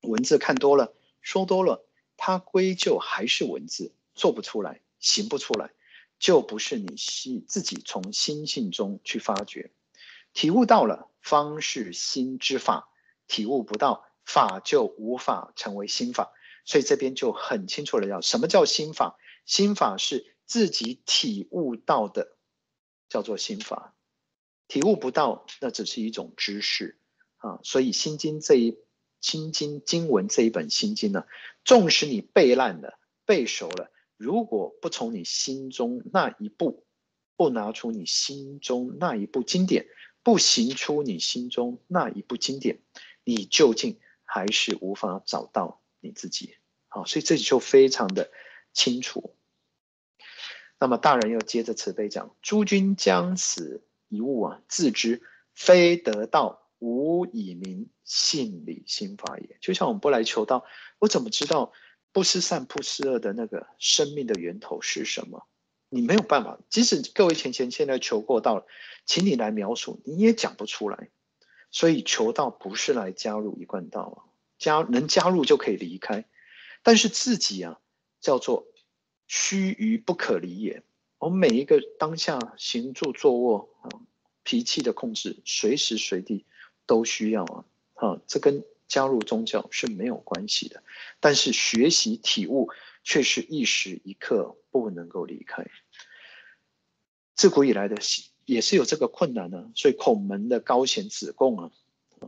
[0.01, 0.93] 文字看多了。
[1.21, 1.83] 说多了，
[2.17, 5.71] 它归咎还是文字，做不出来，行不出来，
[6.19, 9.71] 就不是你心自己从心性中去发掘，
[10.35, 12.91] 体悟到了，方是心之法；
[13.25, 16.31] 体悟不到，法就无法成为心法。
[16.65, 19.17] 所以这边就很清楚了，要什么叫心法？
[19.47, 22.37] 心法是自己体悟到的，
[23.09, 23.95] 叫做心法；
[24.67, 26.99] 体悟不到，那只是一种知识
[27.37, 27.59] 啊。
[27.63, 28.77] 所以《心经》这一。
[29.21, 31.25] 心经经文这一本心经呢，
[31.63, 36.85] 纵使你背烂了、背熟了，如果不从你心中那一步，
[37.35, 39.87] 不拿出你心中那一部经典，
[40.25, 42.79] 不行出你心中那一部经典，
[43.23, 46.55] 你究竟还是无法找到你自己。
[46.87, 48.31] 好，所以这里就非常的
[48.73, 49.35] 清楚。
[50.79, 55.21] 那么大人又接着慈悲讲：诸君将此一物啊，自知
[55.53, 56.63] 非得道。
[56.79, 59.57] 无以明信理心法也。
[59.61, 60.65] 就像我们不来求道，
[60.99, 61.71] 我怎么知道
[62.11, 65.47] 不思善不思恶的那个生命的源头是什么？
[65.89, 66.59] 你没有办法。
[66.69, 68.65] 即使各位前前现在求过道了，
[69.05, 71.09] 请你来描述，你也讲不出来。
[71.71, 74.17] 所以求道不是来加入一贯道啊，
[74.57, 76.25] 加能加入就可以离开，
[76.83, 77.79] 但是自己啊
[78.21, 78.67] 叫做
[79.27, 80.83] 须臾不可离也。
[81.17, 83.89] 我们每一个当下行住坐卧啊，
[84.43, 86.45] 脾气的控制，随时随地。
[86.87, 87.65] 都需要啊，
[87.95, 90.83] 啊，这跟加入宗教是没有关系的，
[91.19, 92.69] 但是学习体悟
[93.05, 95.65] 却是一时一刻不能够离开。
[97.35, 97.97] 自古以来的
[98.45, 101.71] 也是有这个困难呢，所以孔门的高贤子贡啊，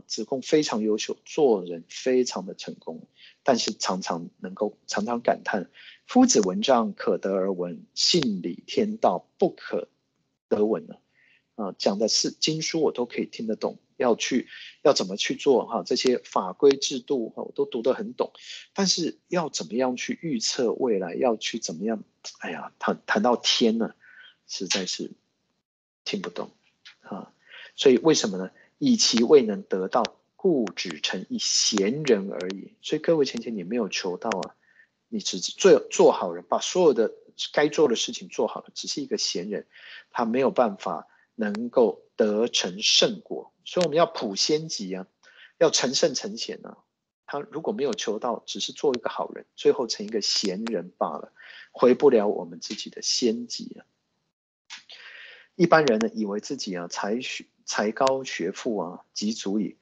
[0.05, 3.07] 子贡非常优秀，做人非常的成功，
[3.43, 5.69] 但是常常能够常常感叹：
[6.05, 9.89] 夫子文章可得而闻，信理天道不可
[10.47, 10.95] 得闻呢。
[11.55, 13.79] 啊，讲的是经书，我都可以听得懂。
[13.97, 14.47] 要去
[14.83, 15.83] 要怎么去做哈？
[15.83, 18.31] 这些法规制度哈，我都读得很懂。
[18.73, 21.15] 但是要怎么样去预测未来？
[21.15, 22.03] 要去怎么样？
[22.39, 23.93] 哎呀，谈谈到天呢，
[24.47, 25.11] 实在是
[26.05, 26.51] 听不懂
[27.01, 27.33] 啊。
[27.75, 28.51] 所以为什么呢？
[28.77, 30.03] 以其未能得到，
[30.35, 32.73] 故只成一闲人而已。
[32.81, 34.55] 所以各位前贤，你没有求道啊，
[35.09, 37.13] 你只是做做好人，把所有的
[37.51, 39.67] 该做的事情做好了，只是一个闲人，
[40.11, 41.07] 他没有办法。
[41.39, 45.07] 能够得成圣果，所以我们要普仙籍啊，
[45.57, 46.79] 要成圣成贤啊。
[47.25, 51.31] 他如果没有求道，只是做一个好人，最后成一个贤人罢了，
[51.71, 53.85] 回不了我们自己的仙籍啊。
[55.55, 59.77] 一般人呢，以为自己啊才学才高学富啊，即足矣，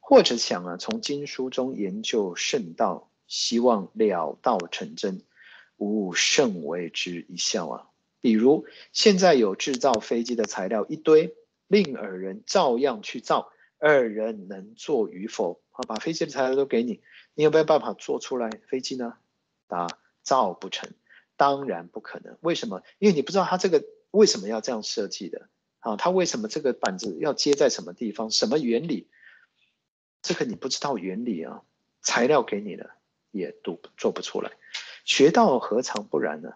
[0.00, 5.22] 或者想啊从经书中研究圣道，希望了道成真，
[5.78, 7.88] 吾甚为之一笑啊。
[8.20, 11.34] 比如现在有制造飞机的材料一堆，
[11.72, 15.62] 令尔人照样去造，二人能做与否？
[15.70, 17.00] 啊，把飞机的材料都给你，
[17.32, 19.14] 你有没有办法做出来飞机呢？
[19.68, 19.86] 答：
[20.22, 20.90] 造不成，
[21.38, 22.36] 当然不可能。
[22.42, 22.82] 为什么？
[22.98, 25.48] 因为你不知道它这个为什么要这样设计的。
[25.78, 28.30] 啊，它为什么这个板子要接在什么地方？
[28.30, 29.08] 什么原理？
[30.20, 31.62] 这个你不知道原理啊，
[32.02, 32.90] 材料给你了
[33.30, 34.52] 也读做不出来。
[35.06, 36.52] 学到何尝不然呢？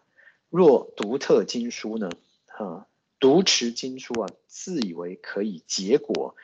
[0.50, 2.10] 若独特经书呢？
[2.48, 2.86] 啊，
[3.18, 6.36] 读持经书啊，自以为可以结果，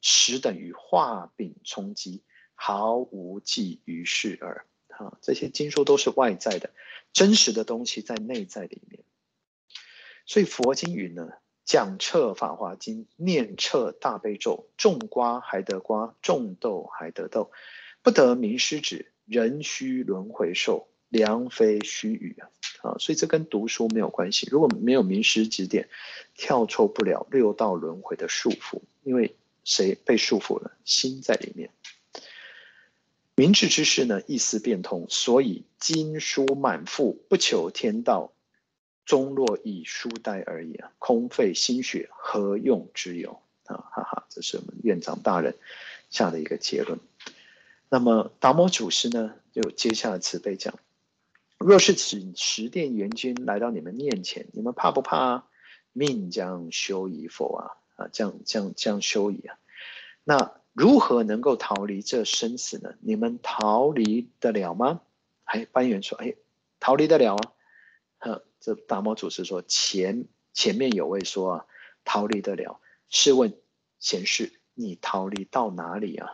[0.00, 2.22] 实等于画饼充饥，
[2.54, 4.66] 毫无济于事耳。
[4.88, 6.70] 啊，这些经书都是外在的，
[7.12, 9.04] 真实的东西在内在里面。
[10.26, 11.28] 所以佛经云呢，
[11.64, 17.52] 讲彻法华经，念彻大悲咒，种瓜还得瓜，种豆还得豆，
[18.02, 22.50] 不得名师指，人须轮回受，良非虚语啊！
[22.82, 24.48] 啊，所以这跟读书没有关系。
[24.50, 25.88] 如果没有名师指点，
[26.34, 30.72] 跳脱不了六道轮回的束缚，因为谁被束缚了？
[30.84, 31.70] 心在里面。
[33.34, 38.32] 明智之士呢，一思变通，所以经书满腹，不求天道，
[39.06, 40.92] 终落以书呆而已啊！
[40.98, 43.40] 空费心血，何用之有？
[43.66, 45.54] 啊，哈哈，这是我们院长大人
[46.10, 46.98] 下的一个结论。
[47.88, 50.78] 那么达摩祖师呢，就接下来慈悲讲：
[51.68, 55.44] 若是请十殿阎君来到你们面前，你们怕不怕？
[55.92, 57.76] 命将休矣否啊？
[57.96, 59.58] 啊，将将将休矣啊！
[60.24, 60.54] 那。
[60.72, 62.94] 如何能够逃离这生死呢？
[63.00, 65.00] 你们逃离得了吗？
[65.42, 66.36] 哎，班员说：“哎，
[66.78, 67.52] 逃离得了啊。”
[68.18, 71.66] 呵，这达摩祖师说：“前前面有位说啊，
[72.04, 72.80] 逃离得了。
[73.08, 73.58] 试问
[73.98, 76.30] 贤士，你逃离到哪里啊？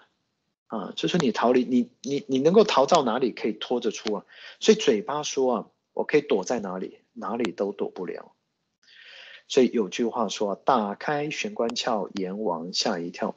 [0.74, 3.30] 啊，就是你逃离，你你你能够逃到哪里？
[3.30, 4.24] 可以拖着出啊？
[4.59, 8.32] 所以嘴巴说啊，我可以躲在哪里，哪里都躲不了。
[9.46, 13.36] 所以有句话说：打开玄关窍，阎王吓一跳。”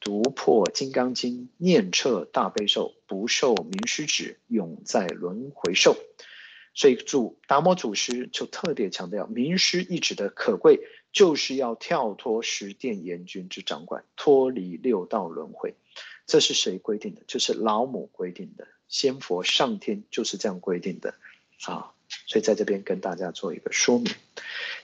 [0.00, 5.96] 读破《金刚经》，念彻大悲咒，不受名师指，永在轮回受。
[6.74, 10.80] 所以，主达摩祖师就特别强调，名师一指的可贵，
[11.10, 15.74] 就是要跳脱十殿阎君之掌管，脱离六道轮回。
[16.26, 17.22] 这是谁规定的？
[17.26, 21.14] 就是老母规定的，仙佛上天就是这样规定的
[21.64, 21.92] 啊。
[22.26, 24.12] 所以，在这边跟大家做一个说明：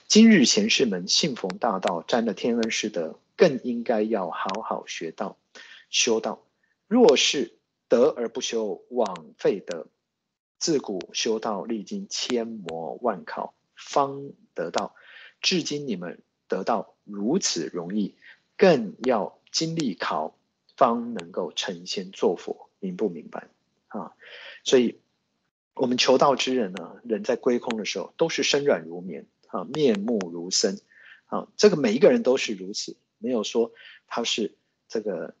[0.07, 3.19] 今日贤士们信逢大道，沾了天恩师德。
[3.37, 5.35] 更应该要好好学道、
[5.89, 6.43] 修道。
[6.87, 7.57] 若是
[7.87, 9.87] 得而不修，枉费德。
[10.59, 14.93] 自古修道历经千磨万考，方得道。
[15.41, 18.13] 至今你们得道如此容易，
[18.57, 20.35] 更要经历考，
[20.81, 22.69] 方能够成仙做佛。
[22.83, 23.47] 明不明白
[23.89, 24.15] 啊？
[24.63, 24.99] 所以，
[25.75, 30.79] 我们求道之人呢，人在归空的时候，都是身软如绵啊，面目如僧
[31.27, 31.47] 啊。
[31.57, 32.97] 这个每一个人都是如此。
[33.19, 33.71] 没有说
[34.07, 34.55] 他是
[34.87, 35.35] 这个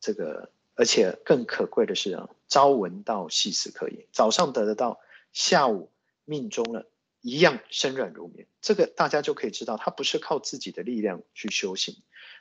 [0.00, 4.06] 这个，而且更可贵的是啊，朝闻道，夕死可矣。
[4.10, 4.98] 早上得得道，
[5.34, 5.90] 下午
[6.24, 6.86] 命中了，
[7.20, 8.46] 一样身软如绵。
[8.62, 11.94] 这个大家就可以知道，他不是靠自己的力量去修行，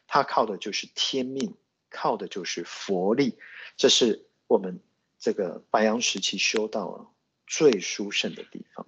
[0.07, 1.53] 他靠的就是天命，
[1.89, 3.37] 靠的就是佛力。
[3.77, 4.79] 这是我们
[5.19, 7.07] 这个白杨时期修道啊
[7.47, 8.87] 最殊胜的地方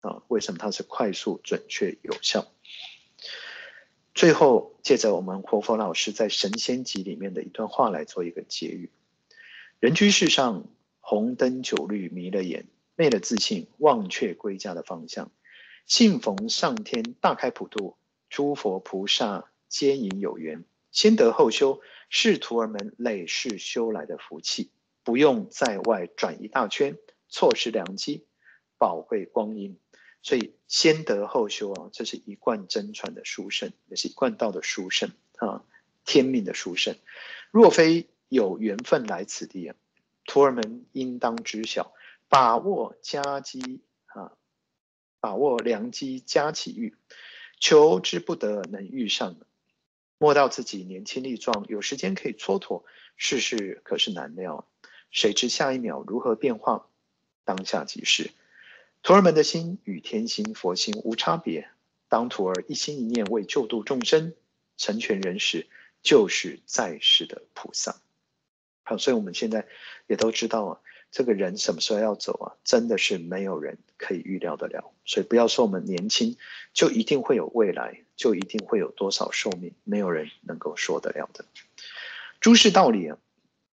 [0.00, 0.22] 啊。
[0.28, 2.46] 为什么它是快速、准确、有效？
[4.14, 8.90] 最后，借着我们活佛老师在《神仙集》里面的一段话来做一个结语：
[9.78, 10.64] 人居世上，
[11.00, 12.66] 红灯酒绿迷了眼，
[12.96, 15.30] 昧了自信，忘却归家的方向。
[15.86, 17.96] 幸逢上天大开普渡，
[18.28, 24.70] 诸佛菩萨皆引有缘，先得后修，是徒儿们累世修来的福气，
[25.04, 26.96] 不用在外转一大圈，
[27.28, 28.26] 错失良机，
[28.78, 29.78] 宝贵光阴。
[30.20, 35.64] 所以先得后修啊，这是一贯真传的殊胜，也是一贯道的殊胜啊，
[36.04, 36.96] 天命的殊胜。
[37.50, 39.76] 若非有缘分来此地啊，
[40.26, 41.94] 徒儿们应当知晓，
[42.28, 44.32] 把握佳机啊，
[45.20, 46.96] 把握良机佳期遇，
[47.60, 49.36] 求之不得能遇上。
[50.18, 52.82] 莫道自己年轻力壮，有时间可以蹉跎，
[53.16, 54.68] 世事可是难料，
[55.10, 56.88] 谁知下一秒如何变化？
[57.44, 58.32] 当下即是。
[59.02, 61.70] 徒儿们的心与天心、佛心无差别。
[62.08, 64.34] 当徒儿一心一念为救度众生、
[64.76, 65.68] 成全人时，
[66.02, 68.02] 就是在世的菩萨。
[68.82, 69.68] 好，所以我们现在
[70.08, 74.92] 也都知道啊，这个人什么时候要走啊，真的是没有人可以预料得了。
[75.04, 76.36] 所以不要说我们年轻
[76.72, 81.44] 就一定会有未来，就一定会有多少寿命，没有人能够说得了的。
[82.40, 83.18] 诸事道理啊，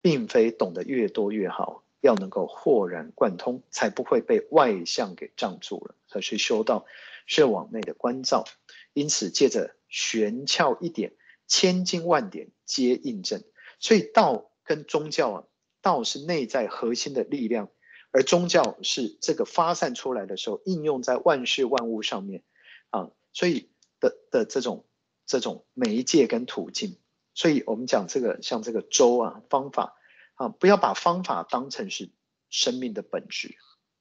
[0.01, 1.84] 并非懂得越多越好。
[2.01, 5.95] 要能够豁然贯通，才不会被外相给障住了。
[6.10, 6.85] 可是修道
[7.27, 8.43] 是往内的关照，
[8.91, 11.14] 因此借着玄窍一点，
[11.47, 13.41] 千经万典皆印证。
[13.80, 15.43] 所以道跟宗教啊，
[15.84, 17.69] 道是内在核心的力量，
[18.10, 22.41] 而宗教是这个发散出来的时候应用在万事万物上面
[22.89, 23.11] 啊。
[23.34, 23.69] 所以
[23.99, 24.85] 的的这种
[25.27, 26.97] 这种媒介跟途径，
[27.35, 29.95] 所以我们讲这个像这个粥啊方法。
[30.35, 32.10] 啊，不要把方法当成是
[32.49, 33.55] 生命的本质。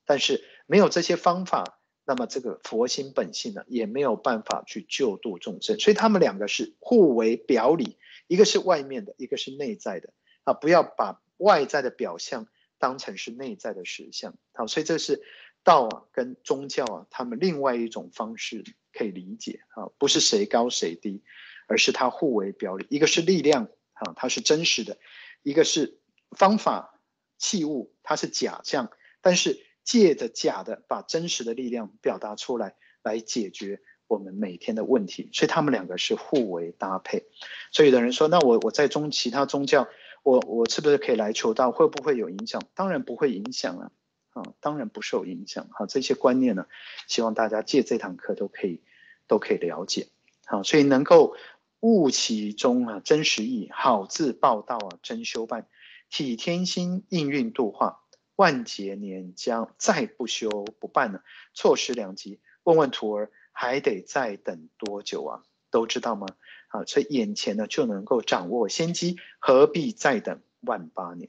[0.07, 5.79] 但是没有这些方法，那么这个佛心本性呢，也没有办法去救度众生。
[5.79, 7.99] 所以他们两个是互为表里，
[8.29, 10.15] 一个是外面的，一个是内在的
[10.45, 10.55] 啊！
[10.55, 12.47] 不要把外在的表象
[12.79, 14.35] 当成是内在的实相。
[14.53, 15.23] 好，所以这是
[15.63, 21.23] 道啊跟宗教啊，他们另外一种方式可以理解啊，不是谁高谁低，
[21.67, 24.95] 而是它互为表里，一个是力量啊，它是真实的；
[25.43, 25.99] 一个是
[26.31, 27.01] 方法
[27.39, 28.91] 器物，它是假象，
[29.21, 29.67] 但是。
[29.85, 35.29] 借着假的，把真实的力量表达出来，来解决我们每天的问题。
[35.33, 37.25] 所以他们两个是互为搭配。
[37.73, 39.89] 所以有的人说，那我我在中其他宗教，
[40.23, 41.73] 我我是不是可以来求道？
[41.73, 42.63] 会不会有影响？
[42.75, 43.91] 当然不会影响啊，
[44.31, 45.69] 啊，当然不受影响。
[45.73, 46.67] 好，这些观念呢，
[47.09, 48.81] 希望大家借这堂课都可以
[49.27, 50.09] 都可以了解。
[50.47, 51.37] 好，所以能够
[51.81, 55.67] 悟其中啊真实义，好自报道啊真修办，
[56.09, 58.01] 体天心应运度化。
[58.37, 61.21] 万劫年将再不修不办呢？
[61.53, 62.41] 错失良机。
[62.65, 65.43] 问问徒儿，还得再等多久啊？
[65.71, 66.27] 都知道吗？
[66.73, 71.29] 啊，所以眼前呢就能够掌握先机，何必再等万八年？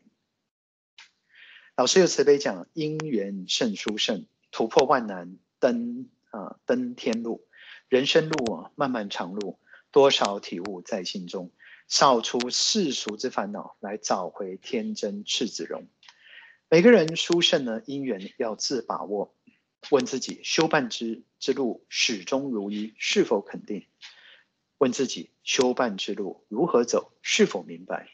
[1.76, 7.46] 老师有慈悲讲，因缘胜殊胜，突破万难登啊登天路。
[7.90, 9.60] 人生路啊漫漫长路，
[9.92, 11.52] 多少体悟在心中，
[11.88, 15.88] 扫除世俗之烦恼，来找回天真赤子容。
[16.70, 19.36] 每个人殊胜呢，因缘要自把握。
[19.90, 23.86] 问自己修办之之路始终如一，是否肯定？
[24.84, 28.10] 问自己修办之路如何走，是否明白？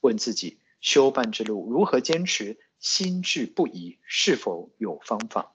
[0.00, 5.54] 问自己修办之路如何坚持，心志不移，是否有方法？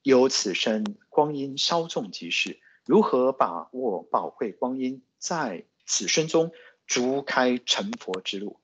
[0.00, 6.50] 有此生光阴稍纵即逝，如何把握宝贵光阴，在此生中
[6.86, 8.60] 逐开成佛之路？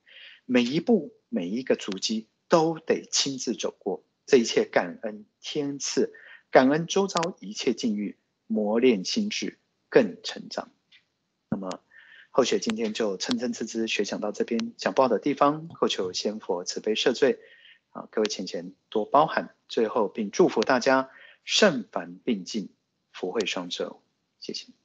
[0.47, 2.29] 每一步，每一个足迹。
[2.49, 6.15] 都得亲自走过，这一切感恩天赐，
[6.51, 8.17] 感恩周遭一切境遇，
[8.47, 9.59] 磨练心智
[9.91, 10.71] 更成长。
[11.55, 11.81] 那么
[12.33, 17.39] 后雪今天就参参差訾学讲到这边，讲不好的地方，后求仙佛慈悲赦罪。
[17.91, 19.55] 啊，各位浅浅多包涵。
[19.69, 21.11] 最后并祝福大家
[21.45, 22.75] 圣凡并进，
[23.13, 24.03] 福慧双收。
[24.41, 24.84] 谢谢。